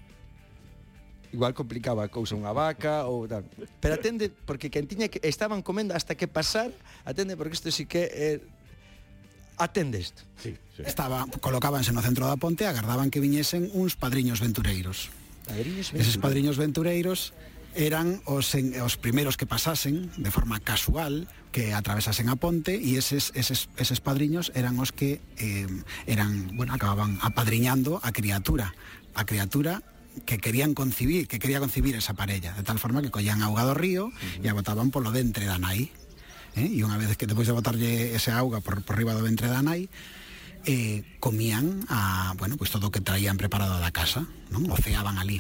Igual 1.32 1.56
complicaba 1.56 2.04
a 2.04 2.12
cousa 2.12 2.36
unha 2.36 2.52
vaca 2.52 3.08
ou 3.08 3.24
tal. 3.24 3.48
Pero 3.80 3.96
atende, 3.96 4.28
porque 4.28 4.68
quen 4.68 4.84
tiña 4.84 5.08
que 5.08 5.24
estaban 5.24 5.64
comendo 5.64 5.96
hasta 5.96 6.20
que 6.20 6.28
pasar, 6.28 6.76
atende 7.08 7.40
porque 7.40 7.56
isto 7.56 7.72
sí 7.72 7.88
que 7.88 8.04
é 8.12 8.30
atende 9.56 10.04
isto. 10.04 10.28
Sí, 10.36 10.58
sí. 10.76 10.84
Estaba, 10.84 11.24
colocábanse 11.40 11.96
no 11.96 12.04
centro 12.04 12.28
da 12.28 12.36
ponte, 12.36 12.68
agardaban 12.68 13.08
que 13.08 13.24
viñesen 13.24 13.72
uns 13.72 13.96
padriños 13.96 14.44
ventureiros. 14.44 15.08
Padriños 15.48 15.96
ventureiros. 15.96 16.04
Eses 16.04 16.18
padriños 16.20 16.56
ventureiros 16.60 17.32
eran 17.76 18.20
os, 18.26 18.54
en, 18.56 18.76
os 18.82 18.98
primeiros 18.98 19.38
que 19.38 19.48
pasasen 19.48 20.12
de 20.18 20.32
forma 20.32 20.60
casual 20.60 21.28
que 21.52 21.76
atravesasen 21.76 22.32
a 22.32 22.36
ponte 22.40 22.76
e 22.80 22.96
eses, 22.96 23.32
eses, 23.36 23.68
eses 23.76 24.00
padriños 24.00 24.52
eran 24.56 24.80
os 24.80 24.92
que 24.92 25.20
eh, 25.40 25.68
eran, 26.08 26.56
bueno, 26.56 26.76
acababan 26.76 27.20
apadriñando 27.24 28.00
a 28.04 28.12
criatura 28.12 28.76
a 29.16 29.26
criatura 29.28 29.84
que 30.26 30.38
querían 30.38 30.74
concibir, 30.74 31.28
que 31.28 31.40
quería 31.40 31.60
concibir 31.60 31.96
esa 31.96 32.14
parella, 32.14 32.54
de 32.54 32.64
tal 32.64 32.80
forma 32.80 33.02
que 33.02 33.12
collían 33.12 33.44
auga 33.44 33.64
do 33.64 33.74
río 33.74 34.08
uh 34.08 34.12
-huh. 34.12 34.44
e 34.44 34.48
a 34.52 34.56
botaban 34.56 34.92
polo 34.92 35.12
ventre 35.12 35.48
da 35.48 35.56
nai. 35.56 35.92
Eh? 36.60 36.68
E 36.68 36.84
unha 36.84 37.00
vez 37.00 37.16
que 37.16 37.28
depois 37.28 37.48
de 37.48 37.56
botarlle 37.56 38.12
ese 38.12 38.32
auga 38.36 38.60
por, 38.60 38.84
por 38.84 39.00
riba 39.00 39.16
do 39.16 39.24
ventre 39.24 39.48
da 39.48 39.64
nai, 39.64 39.88
eh, 40.68 41.04
comían 41.24 41.88
a, 41.88 42.36
bueno, 42.36 42.60
pois 42.60 42.70
pues 42.70 42.76
todo 42.76 42.92
o 42.92 42.94
que 42.94 43.00
traían 43.00 43.40
preparado 43.40 43.80
da 43.80 43.96
casa, 43.96 44.28
non? 44.52 44.68
Oceaban 44.68 45.16
ali. 45.16 45.40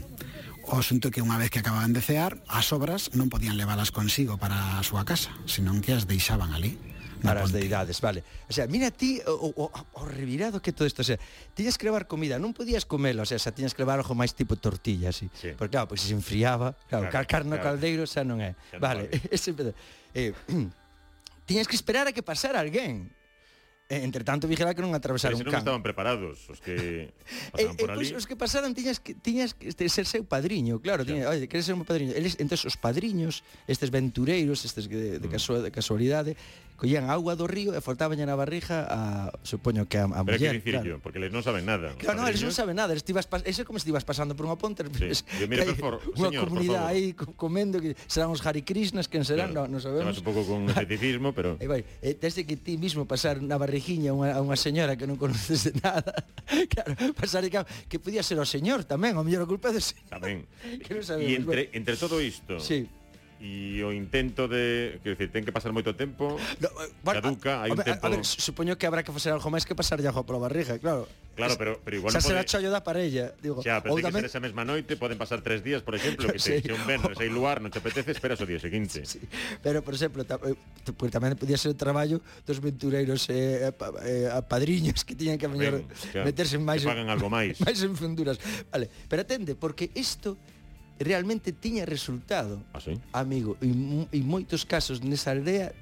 O 0.71 0.79
asunto 0.79 1.11
que 1.11 1.19
unha 1.19 1.35
vez 1.35 1.51
que 1.51 1.59
acababan 1.59 1.91
de 1.91 1.99
cear, 1.99 2.39
as 2.47 2.71
obras 2.71 3.11
non 3.11 3.27
podían 3.27 3.59
levalas 3.59 3.91
consigo 3.91 4.39
para 4.39 4.79
a 4.79 4.83
súa 4.87 5.03
casa, 5.03 5.35
senón 5.43 5.83
que 5.83 5.91
as 5.91 6.07
deixaban 6.07 6.55
ali. 6.55 6.79
Para 7.19 7.43
as 7.43 7.51
deidades, 7.51 7.99
vale. 7.99 8.23
O 8.47 8.55
sea, 8.55 8.71
mira 8.71 8.87
ti 8.87 9.19
o, 9.27 9.51
o, 9.51 9.67
o 9.67 10.01
revirado 10.07 10.63
que 10.63 10.71
todo 10.71 10.87
isto, 10.87 11.03
o 11.03 11.05
sea, 11.05 11.19
tiñas 11.59 11.75
que 11.75 11.83
levar 11.83 12.07
comida, 12.07 12.39
non 12.39 12.55
podías 12.55 12.87
comela, 12.87 13.21
o 13.21 13.27
sea, 13.27 13.35
xa 13.35 13.51
tiñas 13.51 13.75
que 13.75 13.83
levar 13.83 13.99
algo 13.99 14.15
máis 14.15 14.31
tipo 14.31 14.55
tortilla, 14.55 15.11
así. 15.11 15.27
Sí. 15.35 15.51
Porque 15.59 15.75
claro, 15.75 15.91
pois 15.91 16.07
se 16.07 16.15
enfriaba, 16.15 16.71
claro, 16.87 17.11
claro 17.11 17.27
carne 17.27 17.59
claro. 17.59 17.75
caldeiro 17.75 18.07
xa 18.07 18.23
non 18.23 18.39
é. 18.39 18.55
Xa 18.71 18.79
vale, 18.79 19.11
ese 19.27 19.51
eh, 20.15 20.31
tiñas 21.51 21.67
que 21.67 21.75
esperar 21.75 22.07
a 22.07 22.15
que 22.15 22.23
pasara 22.23 22.63
alguén 22.63 23.11
entre 23.91 24.24
tanto 24.24 24.48
vigilar 24.48 24.71
que 24.71 24.79
non 24.79 24.95
atravesaron 24.95 25.36
un 25.36 25.43
can. 25.43 25.60
non 25.60 25.63
estaban 25.67 25.83
preparados 25.83 26.48
os 26.48 26.63
que 26.63 27.12
pasaban 27.51 27.75
e, 27.75 27.81
por 27.83 27.89
e, 27.91 27.93
ali. 28.00 28.07
Os 28.15 28.24
que 28.24 28.39
pasaran 28.39 28.71
tiñas 28.71 29.03
que 29.03 29.12
tiñas 29.12 29.51
que 29.51 29.67
ser 29.91 30.07
seu 30.07 30.24
padriño, 30.24 30.79
claro, 30.79 31.03
tiñas, 31.03 31.27
oye, 31.27 31.51
queres 31.51 31.67
ser 31.67 31.75
un 31.75 31.83
padriño. 31.83 32.15
Eles, 32.15 32.39
entonces 32.39 32.63
os 32.63 32.79
padriños, 32.79 33.43
estes 33.67 33.91
ventureiros, 33.91 34.63
estes 34.63 34.88
de, 34.88 35.19
de, 35.19 35.27
mm. 35.27 35.31
casual, 35.31 35.60
de 35.60 35.71
casualidade, 35.75 36.39
collían 36.81 37.13
agua 37.13 37.38
do 37.38 37.45
río 37.45 37.77
e 37.77 37.79
faltabanlle 37.85 38.25
na 38.25 38.33
barrixa 38.33 38.89
a 38.89 39.29
supoño 39.45 39.85
que 39.85 40.01
a, 40.01 40.09
a 40.09 40.25
Pero 40.25 40.33
muller. 40.33 40.50
Pero 40.50 40.50
que 40.50 40.57
dicir 40.57 40.73
claro. 40.81 40.89
yo, 40.89 40.95
porque 40.97 41.21
eles 41.21 41.29
non 41.29 41.45
saben 41.45 41.61
nada. 41.61 41.93
Claro, 42.01 42.17
no, 42.17 42.25
eles 42.25 42.41
non 42.41 42.50
saben 42.50 42.73
nada, 42.73 42.89
eles 42.97 43.05
tivas 43.05 43.29
eso 43.45 43.61
como 43.69 43.77
se 43.77 43.85
estivas 43.85 44.01
pasando 44.01 44.33
por 44.33 44.50
unha 44.50 44.57
ponte, 44.57 44.81
sí. 44.89 45.21
yo, 45.38 45.45
mire, 45.45 45.61
por 45.77 45.77
favor, 45.77 45.95
unha 46.17 46.33
señor, 46.33 46.41
comunidade 46.50 46.89
aí 46.89 47.13
comendo 47.13 47.77
que 47.77 47.93
serán 48.09 48.33
os 48.33 48.41
Hare 48.41 48.65
Krishnas, 48.65 49.05
quen 49.05 49.21
serán, 49.21 49.53
claro. 49.53 49.69
non 49.69 49.77
no 49.77 49.79
sabemos. 49.79 50.17
Estamos 50.17 50.25
un 50.25 50.25
pouco 50.25 50.41
con 50.50 50.59
escepticismo, 50.73 51.38
pero 51.38 51.53
E 51.61 51.69
vai, 51.69 51.85
e 52.01 52.17
desde 52.17 52.50
que 52.50 52.57
ti 52.57 52.81
mismo 52.81 53.05
pasar 53.05 53.38
na 53.45 53.61
barrijiña 53.61 54.09
a 54.09 54.17
unha, 54.17 54.29
a 54.33 54.41
unha 54.41 54.57
señora 54.57 54.97
que 54.97 55.05
non 55.05 55.21
conoces 55.21 55.69
de 55.69 55.77
nada. 55.85 56.17
claro, 56.73 56.97
pasar 57.13 57.45
que, 57.45 57.61
que 57.85 58.01
podía 58.01 58.25
ser 58.25 58.41
o 58.41 58.47
señor 58.50 58.89
tamén, 58.89 59.13
o 59.13 59.21
mellor 59.21 59.45
a 59.45 59.50
culpa 59.50 59.69
é 59.69 59.77
do 59.77 59.83
señor. 59.85 60.17
Tamén. 60.17 60.50
que 60.81 60.97
non 60.97 61.05
sabemos. 61.05 61.29
E 61.29 61.38
entre, 61.38 61.61
entre 61.77 61.93
todo 61.93 62.17
isto, 62.17 62.57
sí 62.57 62.89
e 63.41 63.81
o 63.81 63.89
intento 63.89 64.45
de, 64.45 65.01
quero 65.01 65.17
dicir, 65.17 65.33
ten 65.33 65.41
que 65.41 65.50
pasar 65.50 65.74
moito 65.74 65.98
tempo, 65.98 66.38
no, 66.38 66.69
eh, 66.77 66.93
bueno, 67.01 67.25
caduca, 67.25 67.65
hai 67.65 67.74
un 67.74 67.81
tempo... 67.81 68.05
A 68.05 68.13
ver, 68.13 68.21
supoño 68.21 68.77
que 68.77 68.86
habrá 68.86 69.01
que 69.01 69.10
facer 69.10 69.33
algo 69.33 69.50
máis 69.50 69.65
que 69.65 69.74
pasar 69.74 69.98
algo 69.98 70.21
pola 70.21 70.45
barriga, 70.45 70.77
claro. 70.77 71.10
Claro, 71.33 71.57
pero, 71.57 71.81
pero 71.81 71.98
igual... 71.98 72.13
Xa 72.13 72.21
no 72.21 72.21
pode... 72.21 72.38
será 72.38 72.41
chollo 72.45 72.69
da 72.69 72.86
parella, 72.86 73.33
digo. 73.41 73.65
Xa, 73.65 73.81
pero 73.81 73.98
ten 73.98 74.13
tamén... 74.13 74.21
que 74.21 74.29
ser 74.29 74.38
esa 74.38 74.41
mesma 74.45 74.62
noite, 74.62 74.93
poden 74.93 75.17
pasar 75.17 75.41
tres 75.41 75.65
días, 75.65 75.81
por 75.81 75.98
exemplo, 75.98 76.29
que 76.29 76.38
sí. 76.38 76.62
se 76.62 76.69
un 76.69 76.86
venres 76.86 77.17
hai 77.17 77.33
lugar, 77.33 77.65
non 77.65 77.74
te 77.74 77.81
apetece, 77.81 78.13
esperas 78.13 78.38
o 78.38 78.45
día 78.45 78.62
seguinte. 78.62 79.01
Sí, 79.10 79.17
pero, 79.65 79.81
por 79.81 79.98
exemplo, 79.98 80.21
ta, 80.21 80.38
eh, 80.45 80.53
pues, 80.93 81.10
tamén 81.10 81.33
podía 81.33 81.57
ser 81.57 81.74
o 81.74 81.77
traballo 81.79 82.21
dos 82.45 82.62
ventureiros 82.62 83.25
eh, 83.33 83.74
eh, 83.74 84.29
a 84.29 84.38
eh, 84.38 84.45
padriños 84.45 85.01
que 85.01 85.17
tiñan 85.17 85.41
que 85.41 85.50
ben, 85.50 85.57
meñor, 85.57 85.75
meterse 86.21 86.62
máis... 86.62 86.86
Que 86.86 86.93
pagan 86.93 87.10
algo 87.10 87.25
máis. 87.25 87.57
máis 87.65 87.81
en 87.81 87.98
funduras. 87.98 88.38
Vale, 88.69 88.86
pero 89.10 89.25
atende, 89.25 89.57
porque 89.57 89.89
isto 89.98 90.38
realmente 91.03 91.51
tiña 91.51 91.86
resultado. 91.86 92.62
ah, 92.74 92.81
sí? 92.81 92.98
amigo, 93.13 93.58
en, 93.62 94.08
en 94.12 94.24
moitos 94.25 94.65
casos 94.65 95.01
nesa 95.01 95.34
aldea 95.34 95.74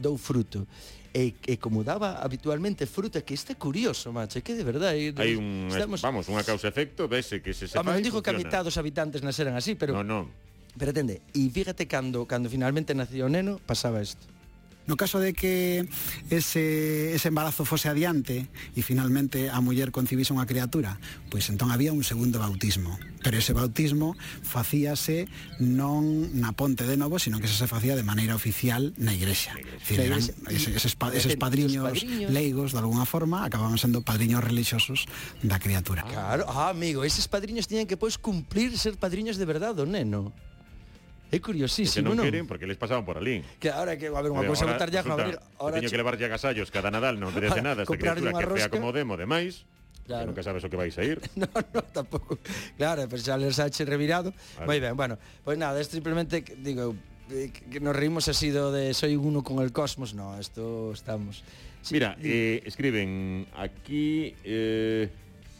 dou 0.00 0.16
fruto. 0.16 0.66
E, 1.12 1.36
e 1.44 1.60
como 1.60 1.84
daba 1.84 2.24
habitualmente 2.24 2.88
fruta 2.88 3.20
que 3.20 3.36
este 3.36 3.60
curioso, 3.60 4.16
macho, 4.16 4.40
que 4.40 4.56
de 4.56 4.64
verdade 4.64 4.96
eh, 4.96 5.12
Hai 5.12 5.36
un, 5.36 5.68
estamos... 5.68 6.00
vamos, 6.00 6.24
unha 6.32 6.40
causa 6.40 6.72
efecto, 6.72 7.04
vese 7.04 7.44
que 7.44 7.52
se 7.52 7.68
sepa. 7.68 7.84
Vamos, 7.84 8.00
dijo 8.00 8.24
que 8.24 8.32
a 8.32 8.36
mitad 8.36 8.64
dos 8.64 8.80
habitantes 8.80 9.20
naceran 9.20 9.52
así, 9.52 9.76
pero 9.76 9.92
No, 9.92 10.04
no. 10.04 10.32
Pero 10.72 10.88
atende, 10.88 11.20
e 11.36 11.52
fíjate 11.52 11.84
cando 11.84 12.24
cando 12.24 12.48
finalmente 12.48 12.96
nació 12.96 13.28
o 13.28 13.32
neno, 13.32 13.60
pasaba 13.60 14.00
isto. 14.00 14.24
No 14.86 14.96
caso 14.96 15.22
de 15.22 15.32
que 15.32 15.86
ese, 16.30 17.14
ese 17.14 17.28
embarazo 17.28 17.64
fose 17.64 17.88
adiante 17.88 18.50
e 18.74 18.82
finalmente 18.82 19.46
a 19.46 19.62
muller 19.62 19.94
concibise 19.94 20.34
unha 20.34 20.48
criatura, 20.48 20.98
pois 21.30 21.46
entón 21.46 21.70
había 21.70 21.94
un 21.94 22.02
segundo 22.02 22.42
bautismo. 22.42 22.98
Pero 23.22 23.38
ese 23.38 23.54
bautismo 23.54 24.18
facíase 24.42 25.30
non 25.62 26.34
na 26.34 26.50
ponte 26.58 26.82
de 26.82 26.98
novo, 26.98 27.22
sino 27.22 27.38
que 27.38 27.46
se 27.46 27.70
facía 27.70 27.94
de 27.94 28.02
maneira 28.02 28.34
oficial 28.34 28.90
na 28.98 29.14
igrexa. 29.14 29.54
Dicir, 29.78 30.02
eran 30.02 30.18
eses, 30.18 30.34
eses, 30.74 30.98
eses 30.98 31.34
padriños 31.38 32.02
leigos, 32.26 32.74
de 32.74 32.82
alguna 32.82 33.06
forma, 33.06 33.46
acababan 33.46 33.78
sendo 33.78 34.02
padriños 34.02 34.42
religiosos 34.42 35.06
da 35.46 35.62
criatura. 35.62 36.02
Ah, 36.02 36.10
claro, 36.10 36.42
ah, 36.50 36.74
amigo, 36.74 37.06
eses 37.06 37.30
padriños 37.30 37.70
tiñan 37.70 37.86
que 37.86 37.94
pois 37.94 38.18
cumplir 38.18 38.74
ser 38.74 38.98
padriños 38.98 39.38
de 39.38 39.46
verdade, 39.46 39.78
o 39.78 39.86
neno. 39.86 40.34
É 41.32 41.40
curiosísimo, 41.40 42.04
que 42.04 42.12
non, 42.12 42.20
non? 42.20 42.28
queren 42.28 42.44
porque 42.44 42.68
les 42.68 42.76
pasaban 42.76 43.08
por 43.08 43.16
ali. 43.16 43.40
Que 43.56 43.72
ahora 43.72 43.96
que, 43.96 44.12
a 44.12 44.20
ver, 44.20 44.36
unha 44.36 44.44
cousa 44.44 44.68
botar 44.68 44.92
ya 44.92 45.00
a 45.00 45.16
abrir, 45.16 45.40
ahora 45.56 45.80
teño 45.80 45.88
che... 45.88 45.96
que 45.96 46.20
ya 46.20 46.28
agasallos 46.28 46.68
cada 46.68 46.92
Nadal, 46.92 47.16
non 47.16 47.32
merece 47.32 47.64
nada 47.64 47.88
esta 47.88 47.96
criatura 47.96 48.36
que 48.36 48.44
rosca. 48.44 48.68
fea 48.68 48.68
como 48.68 48.92
demo, 48.92 49.16
demais. 49.16 49.64
Claro. 50.04 50.28
Nunca 50.28 50.44
sabes 50.44 50.60
o 50.60 50.68
que 50.68 50.76
vais 50.76 50.92
a 51.00 51.02
ir. 51.08 51.24
no, 51.40 51.48
no, 51.48 51.80
tampouco. 51.88 52.36
Claro, 52.76 53.08
pero 53.08 53.16
xa 53.16 53.40
les 53.40 53.56
hache 53.56 53.88
revirado. 53.88 54.36
Vale. 54.60 54.68
Moi 54.68 54.78
ben, 54.84 54.92
bueno, 54.92 55.16
pois 55.40 55.56
pues 55.56 55.56
nada, 55.56 55.80
isto 55.80 55.96
simplemente, 55.96 56.44
digo, 56.60 56.92
que 57.32 57.80
nos 57.80 57.96
reímos 57.96 58.28
así 58.28 58.52
do 58.52 58.68
de 58.68 58.92
soy 58.92 59.16
uno 59.16 59.40
con 59.40 59.64
el 59.64 59.72
cosmos, 59.72 60.12
no, 60.12 60.36
esto 60.36 60.92
estamos. 60.92 61.40
Sí, 61.80 61.96
Mira, 61.96 62.12
eh, 62.20 62.60
escriben 62.68 63.48
aquí 63.56 64.36
eh, 64.44 65.08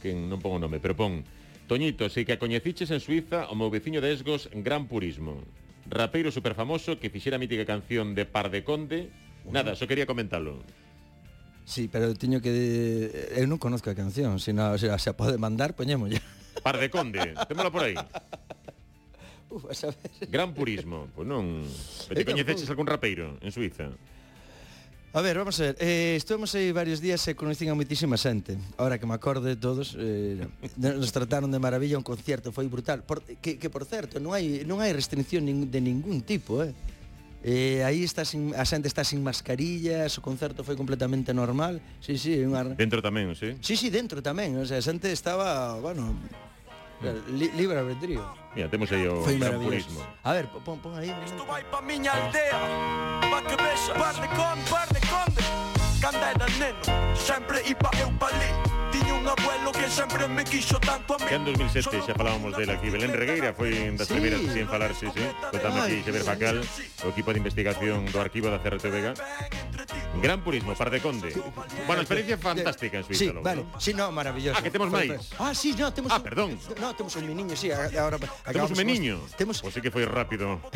que 0.05 0.13
non 0.13 0.37
pongo 0.37 0.61
nome, 0.61 0.85
pero 0.85 0.93
pon 0.93 1.25
Toñito, 1.73 2.11
sei 2.13 2.29
que 2.29 2.37
a 2.37 2.43
coñeciches 2.43 2.93
en 2.93 3.01
Suiza 3.01 3.49
o 3.49 3.57
meu 3.57 3.73
veciño 3.73 4.05
de 4.05 4.13
Esgos, 4.13 4.53
gran 4.53 4.85
purismo 4.91 5.41
rapeiro 5.89 6.31
superfamoso 6.31 6.99
que 6.99 7.11
fixera 7.11 7.37
a 7.37 7.43
mítica 7.43 7.67
canción 7.67 8.15
de 8.15 8.27
Par 8.27 8.51
de 8.51 8.63
Conde. 8.63 9.11
Bueno. 9.45 9.59
Nada, 9.59 9.75
só 9.75 9.87
quería 9.87 10.07
comentalo. 10.07 10.63
Sí, 11.65 11.89
pero 11.91 12.15
teño 12.15 12.43
que... 12.43 13.31
Eu 13.39 13.47
non 13.47 13.59
conozco 13.59 13.91
a 13.91 13.95
canción, 13.95 14.43
sino, 14.43 14.75
se, 14.79 14.91
se 14.99 15.09
a 15.11 15.15
pode 15.15 15.39
mandar, 15.39 15.79
poñémolla. 15.79 16.19
Par 16.63 16.79
de 16.79 16.91
Conde, 16.91 17.35
témola 17.47 17.71
por 17.71 17.87
aí. 17.87 17.95
Uf, 19.53 19.69
a 19.71 19.75
saber. 19.75 20.11
Gran 20.33 20.55
purismo, 20.55 21.07
pois 21.13 21.23
pues 21.23 21.27
non... 21.29 21.45
Pero 22.09 22.19
te 22.19 22.27
coñeceches 22.27 22.69
algún 22.73 22.89
rapeiro 22.89 23.39
en 23.39 23.53
Suiza? 23.53 23.93
A 25.15 25.21
ver, 25.21 25.37
vamos 25.37 25.61
a 25.61 25.65
ver, 25.65 25.77
eh, 25.79 26.15
estuvemos 26.17 26.55
aí 26.55 26.73
varios 26.73 27.01
días 27.01 27.21
eh, 27.29 27.33
e 27.33 27.37
conocín 27.37 27.69
a 27.69 27.77
moitísima 27.77 28.17
xente 28.17 28.57
Ahora 28.81 28.97
que 28.97 29.05
me 29.05 29.13
acordo 29.13 29.45
de 29.45 29.61
todos, 29.61 29.93
eh, 30.01 30.41
nos 30.81 31.13
trataron 31.13 31.53
de 31.53 31.61
maravilla 31.61 32.01
un 32.01 32.07
concerto, 32.07 32.49
foi 32.49 32.65
brutal 32.65 33.05
por, 33.05 33.21
que, 33.21 33.61
que 33.61 33.69
por 33.69 33.85
certo, 33.85 34.17
non 34.17 34.33
hai, 34.33 34.65
non 34.65 34.81
hai 34.81 34.89
restricción 34.97 35.45
nin, 35.45 35.69
de 35.69 35.85
ningún 35.85 36.25
tipo, 36.25 36.65
eh 36.65 36.73
Eh, 37.43 37.83
aí 37.83 38.05
está 38.05 38.25
sin, 38.25 38.55
a 38.55 38.63
xente 38.63 38.87
está 38.87 39.03
sin 39.03 39.19
mascarillas, 39.19 40.15
o 40.15 40.23
concerto 40.23 40.63
foi 40.63 40.79
completamente 40.79 41.35
normal. 41.35 41.83
Sí, 41.99 42.15
sí, 42.15 42.39
unha... 42.39 42.63
Dentro 42.79 43.03
tamén, 43.03 43.35
sí? 43.35 43.59
Sí, 43.59 43.75
sí, 43.75 43.91
dentro 43.91 44.23
tamén. 44.23 44.55
O 44.55 44.63
sea, 44.63 44.79
a 44.79 44.85
xente 44.87 45.11
estaba, 45.11 45.75
bueno, 45.83 46.15
libre 47.03 47.79
albedrío. 47.79 48.25
Mira, 48.55 48.69
te 48.69 48.77
hemos 48.77 48.91
ido 48.93 49.25
al 49.27 49.61
purismo. 49.61 50.01
A 50.23 50.33
ver, 50.33 50.49
pon, 50.49 50.81
ahí. 50.97 51.15
Esto 51.25 51.47
va 51.47 51.61
para 51.71 51.83
canda 56.03 56.27
era 56.35 56.47
neno 56.59 56.83
Sempre 57.15 57.63
iba 57.71 57.91
eu 58.03 58.11
pa 58.19 58.27
lí 58.35 58.51
Tiña 58.93 59.15
un 59.17 59.25
abuelo 59.25 59.73
que 59.73 59.89
sempre 59.89 60.29
me 60.29 60.45
quixo 60.45 60.77
tanto 60.77 61.15
a 61.15 61.19
mí. 61.19 61.25
Que 61.25 61.37
en 61.41 61.49
2007 61.49 62.05
xa 62.05 62.13
falábamos 62.13 62.53
dela 62.53 62.77
aquí 62.77 62.93
Belén 62.93 63.09
Regueira 63.17 63.57
foi 63.57 63.73
das 63.97 64.05
sí. 64.05 64.21
primeiras 64.21 64.45
sin 64.53 64.69
falar, 64.69 64.93
sí, 64.93 65.09
sí. 65.17 65.25
Contame 65.49 65.81
aquí 65.81 65.97
Xever 66.05 66.21
Facal 66.21 66.61
O 67.01 67.09
equipo 67.09 67.33
de 67.33 67.41
investigación 67.41 68.05
do 68.13 68.21
arquivo 68.21 68.53
da 68.53 68.61
CRT 68.61 68.85
Vega. 68.93 69.17
Gran 70.21 70.45
purismo, 70.45 70.77
par 70.77 70.93
de 70.93 71.01
conde. 71.01 71.33
Bueno, 71.89 72.05
experiencia 72.05 72.37
fantástica 72.37 73.01
en 73.01 73.05
Suiza 73.09 73.19
Sí, 73.25 73.27
logo, 73.33 73.41
vale, 73.41 73.65
¿no? 73.65 73.81
sí, 73.81 73.95
no, 73.97 74.13
maravilloso. 74.13 74.61
Ah, 74.61 74.63
que 74.63 74.69
temos 74.69 74.93
máis 74.93 75.09
Ah, 75.41 75.57
sí, 75.57 75.73
no, 75.73 75.89
temos 75.89 76.13
Ah, 76.13 76.21
un... 76.21 76.23
perdón. 76.29 76.51
No, 76.77 76.93
temos 76.93 77.17
un 77.17 77.25
meniño, 77.33 77.57
sí, 77.57 77.73
agora 77.73 78.21
Temos 78.45 78.71
un 78.71 78.77
meniño. 78.77 79.17
temos... 79.41 79.57
Pois 79.65 79.73
sí 79.73 79.81
que 79.81 79.89
foi 79.89 80.05
rápido. 80.05 80.61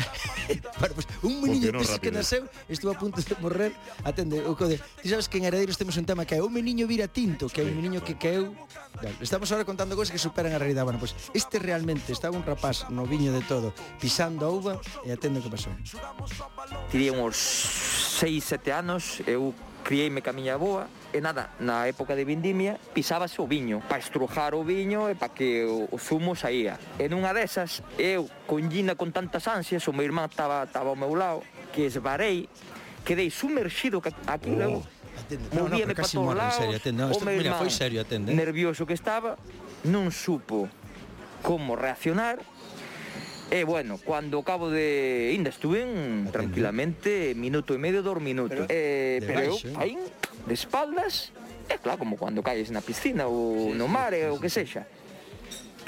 Bueno, 0.79 0.93
pues, 0.95 1.07
Un 1.27 1.41
meniño 1.43 1.75
que, 1.75 2.07
que 2.07 2.11
nasceu 2.11 2.47
Estuvo 2.71 2.95
a 2.95 2.97
punto 2.97 3.19
de 3.19 3.35
morrer 3.43 3.75
Atende, 4.07 4.39
o 4.47 4.55
code 4.55 4.79
Ti 5.03 5.16
sabes 5.17 5.29
que 5.29 5.39
en 5.39 5.45
Heredeiros 5.45 5.79
temos 5.79 5.97
un 5.97 6.05
tema 6.05 6.29
que 6.29 6.37
é 6.37 6.41
o 6.45 6.49
meniño 6.49 6.85
vira 6.85 7.09
tinto, 7.09 7.49
que 7.49 7.61
é 7.61 7.65
un 7.65 7.73
meniño 7.73 8.05
que 8.05 8.21
caeu. 8.21 8.53
Estamos 9.17 9.49
agora 9.49 9.65
contando 9.65 9.97
cousas 9.97 10.13
que 10.13 10.21
superan 10.21 10.53
a 10.53 10.61
realidade. 10.61 10.85
Bueno, 10.85 11.01
pois 11.01 11.17
pues, 11.17 11.33
este 11.33 11.57
realmente 11.57 12.13
estaba 12.13 12.37
un 12.37 12.45
rapaz 12.45 12.85
no 12.93 13.01
viño 13.09 13.33
de 13.33 13.41
todo, 13.41 13.73
pisando 13.97 14.45
a 14.45 14.53
uva 14.53 14.77
e 15.01 15.09
atendo 15.09 15.41
que 15.41 15.49
pasou. 15.49 15.73
Tiría 16.93 17.17
uns 17.17 17.33
6, 17.33 18.61
7 18.61 18.69
anos, 18.69 19.25
eu 19.25 19.57
crieime 19.81 20.21
ca 20.21 20.37
miña 20.37 20.53
avoa 20.53 20.85
e 21.09 21.17
nada, 21.17 21.49
na 21.57 21.89
época 21.89 22.13
de 22.13 22.21
vendimia 22.21 22.77
pisábase 22.93 23.41
o 23.41 23.49
viño 23.49 23.81
para 23.89 23.97
estrujar 23.97 24.53
o 24.53 24.61
viño 24.61 25.09
e 25.09 25.17
para 25.17 25.33
que 25.33 25.65
o, 25.65 25.89
o 25.89 25.97
zumo 25.97 26.37
saía. 26.37 26.77
E 27.01 27.09
nunha 27.09 27.33
desas, 27.33 27.81
eu 27.97 28.29
con 28.45 28.69
Gina 28.69 28.93
con 28.93 29.09
tantas 29.09 29.49
ansias, 29.49 29.81
o 29.89 29.97
meu 29.97 30.05
irmán 30.05 30.29
estaba, 30.29 30.69
estaba 30.69 30.93
ao 30.93 30.99
meu 30.99 31.17
lado, 31.17 31.41
que 31.73 31.89
esbarei, 31.89 32.45
quedei 33.01 33.33
sumerxido 33.33 33.97
ca 33.97 34.13
aquilo 34.29 34.85
oh 34.85 34.96
atende. 35.27 35.51
No, 35.51 35.67
no, 35.67 35.75
pero 35.75 35.93
casi 35.93 36.15
morre, 36.15 36.39
en 36.39 36.55
serio, 36.55 36.77
atende. 36.79 37.03
No, 37.03 37.11
isto, 37.11 37.25
mira, 37.27 37.59
foi 37.59 37.69
serio, 37.69 37.99
atende. 38.01 38.31
Eh. 38.31 38.35
Nervioso 38.35 38.87
que 38.87 38.95
estaba, 38.95 39.35
non 39.83 40.09
supo 40.15 40.71
como 41.43 41.75
reaccionar, 41.75 42.39
E 43.47 43.61
eh, 43.61 43.63
bueno, 43.63 43.95
cuando 44.03 44.43
acabo 44.43 44.67
de 44.67 45.31
Inda 45.31 45.47
estuve 45.55 45.79
en, 45.79 46.27
tranquilamente 46.35 47.31
minuto 47.31 47.71
e 47.71 47.79
medio, 47.79 48.03
dos 48.03 48.19
minutos. 48.19 48.67
Pero, 48.67 48.67
eh, 48.67 49.23
pero 49.23 49.39
eu 49.39 49.55
aí, 49.79 49.95
de 50.43 50.51
espaldas, 50.51 51.31
é 51.71 51.79
claro, 51.79 51.95
como 52.03 52.19
cuando 52.19 52.43
caes 52.43 52.75
na 52.75 52.83
piscina 52.83 53.31
ou 53.31 53.71
sí, 53.71 53.79
no 53.79 53.87
mar, 53.87 54.11
sí, 54.11 54.19
sí, 54.19 54.27
o 54.27 54.35
que 54.35 54.51
sexa. 54.51 54.83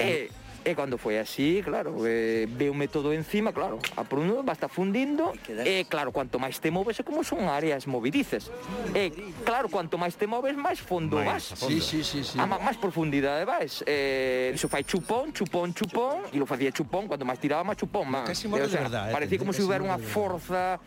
Eh, 0.00 0.32
E 0.70 0.74
cando 0.78 0.94
foi 1.02 1.18
así, 1.18 1.66
claro, 1.66 1.98
eh, 2.06 2.46
veume 2.46 2.86
todo 2.86 3.10
encima, 3.10 3.50
claro, 3.50 3.82
a 3.98 4.06
pruno 4.06 4.46
basta 4.46 4.70
fundindo, 4.70 5.34
e 5.50 5.82
eh, 5.82 5.84
claro, 5.90 6.14
cuanto 6.14 6.38
máis 6.38 6.62
te 6.62 6.70
moves, 6.70 6.94
é 6.94 7.02
como 7.02 7.26
son 7.26 7.50
áreas 7.50 7.90
movidices. 7.90 8.54
E 8.94 9.10
eh, 9.10 9.34
claro, 9.42 9.66
cuanto 9.66 9.98
máis 9.98 10.14
te 10.14 10.30
moves, 10.30 10.54
máis 10.54 10.78
fondo 10.78 11.18
máis, 11.18 11.50
vas. 11.50 11.58
Sí, 11.58 11.82
sí, 11.82 12.06
sí, 12.06 12.22
sí. 12.22 12.38
A 12.38 12.46
máis 12.46 12.78
profundidade 12.78 13.42
vais. 13.42 13.82
Eh, 13.82 14.54
iso 14.54 14.70
fai 14.70 14.86
chupón, 14.86 15.34
chupón, 15.34 15.74
chupón, 15.74 16.30
e 16.30 16.38
lo 16.38 16.46
facía 16.46 16.70
chupón, 16.70 17.10
cuando 17.10 17.26
máis 17.26 17.42
tiraba, 17.42 17.66
máis 17.66 17.82
chupón, 17.82 18.06
máis. 18.06 18.30
Casi 18.30 18.46
moro 18.46 18.62
eh, 18.62 18.70
o 18.70 18.70
de 18.70 18.78
verdad. 18.78 19.10
Parecía 19.10 19.42
como 19.42 19.50
se 19.50 19.58
si 19.58 19.66
houbera 19.66 19.82
unha 19.82 19.98
forza 19.98 20.78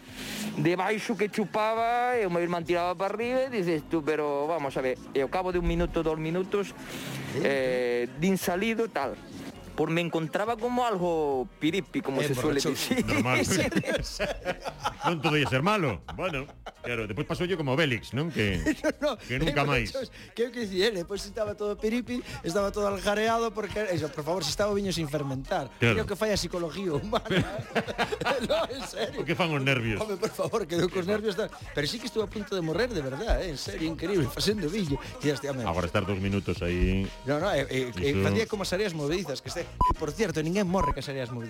de 0.55 0.73
baixo 0.79 1.19
que 1.19 1.27
chupaba, 1.27 2.15
e 2.15 2.23
o 2.23 2.31
meu 2.31 2.39
irmán 2.39 2.63
tiraba 2.63 2.95
para 2.95 3.11
arriba, 3.11 3.51
e 3.51 3.59
dices 3.59 3.83
tú, 3.91 3.99
pero 3.99 4.47
vamos 4.47 4.79
a 4.79 4.81
ver, 4.81 4.95
e 5.11 5.19
ao 5.19 5.27
cabo 5.27 5.51
de 5.51 5.59
un 5.59 5.67
minuto, 5.67 6.07
dos 6.07 6.15
minutos, 6.15 6.71
eh, 7.43 8.07
din 8.23 8.39
salido, 8.39 8.87
tal, 8.87 9.19
por 9.75 9.89
me 9.89 10.01
encontraba 10.01 10.55
como 10.57 10.85
algo 10.85 11.47
piripi, 11.59 12.01
como 12.01 12.21
Eh, 12.21 12.27
se 12.27 12.35
suele 12.35 12.61
dicir. 12.61 13.05
Normal. 13.05 13.41
non 15.05 15.19
todo 15.21 15.35
ia 15.37 15.49
ser 15.49 15.61
malo. 15.65 16.01
Bueno, 16.15 16.45
Claro, 16.83 17.07
depois 17.07 17.39
yo 17.39 17.57
como 17.57 17.75
Bélix, 17.75 18.13
non? 18.13 18.27
Que, 18.27 18.59
no, 18.99 19.15
no, 19.15 19.17
que 19.17 19.39
nunca 19.39 19.63
máis. 19.63 19.95
Que 20.35 20.51
que 20.51 20.67
si 20.67 20.83
ele, 20.83 21.07
estaba 21.07 21.55
todo 21.55 21.79
peripi, 21.79 22.21
estaba 22.43 22.71
todo 22.71 22.87
aljareado 22.87 23.55
porque 23.55 23.87
eso, 23.91 24.11
por 24.11 24.23
favor, 24.23 24.43
se 24.43 24.51
estaba 24.51 24.73
viño 24.73 24.91
sin 24.91 25.07
fermentar. 25.07 25.71
Claro. 25.79 25.95
Creo 25.95 26.05
que 26.05 26.15
falla 26.15 26.35
a 26.35 26.37
psicología 26.37 26.93
humana. 26.93 27.25
Pero... 27.27 27.43
no, 28.47 28.59
en 28.69 28.83
serio. 28.87 29.21
O 29.21 29.25
que 29.25 29.35
fan 29.35 29.49
os 29.55 29.63
nervios. 29.63 29.97
Home, 29.99 30.19
por 30.19 30.31
favor, 30.31 30.67
quedou 30.67 30.91
cos 30.91 31.07
nervios. 31.07 31.35
Da... 31.39 31.49
Pero 31.73 31.87
sí 31.87 31.97
que 31.97 32.07
estuvo 32.07 32.23
a 32.23 32.29
punto 32.29 32.55
de 32.55 32.61
morrer, 32.61 32.91
de 32.91 33.01
verdad, 33.01 33.41
eh? 33.41 33.49
en 33.49 33.57
serio, 33.57 33.87
increíble, 33.87 34.27
facendo 34.29 34.69
viño. 34.69 34.99
Agora 35.65 35.87
estar 35.87 36.05
dos 36.05 36.19
minutos 36.19 36.61
aí... 36.61 37.07
No, 37.25 37.39
no, 37.39 37.49
eh, 37.51 37.65
eh, 37.69 37.91
Iso... 37.95 38.19
Eh, 38.19 38.23
facía 38.23 38.45
como 38.45 38.63
as 38.63 38.71
areas 38.75 38.93
movedizas, 38.93 39.41
que 39.41 39.49
este... 39.49 39.65
Por 39.97 40.11
cierto, 40.11 40.43
ninguén 40.43 40.67
morre 40.67 40.93
que 40.93 41.01
as 41.01 41.09
areas 41.09 41.31
movedizas. 41.31 41.41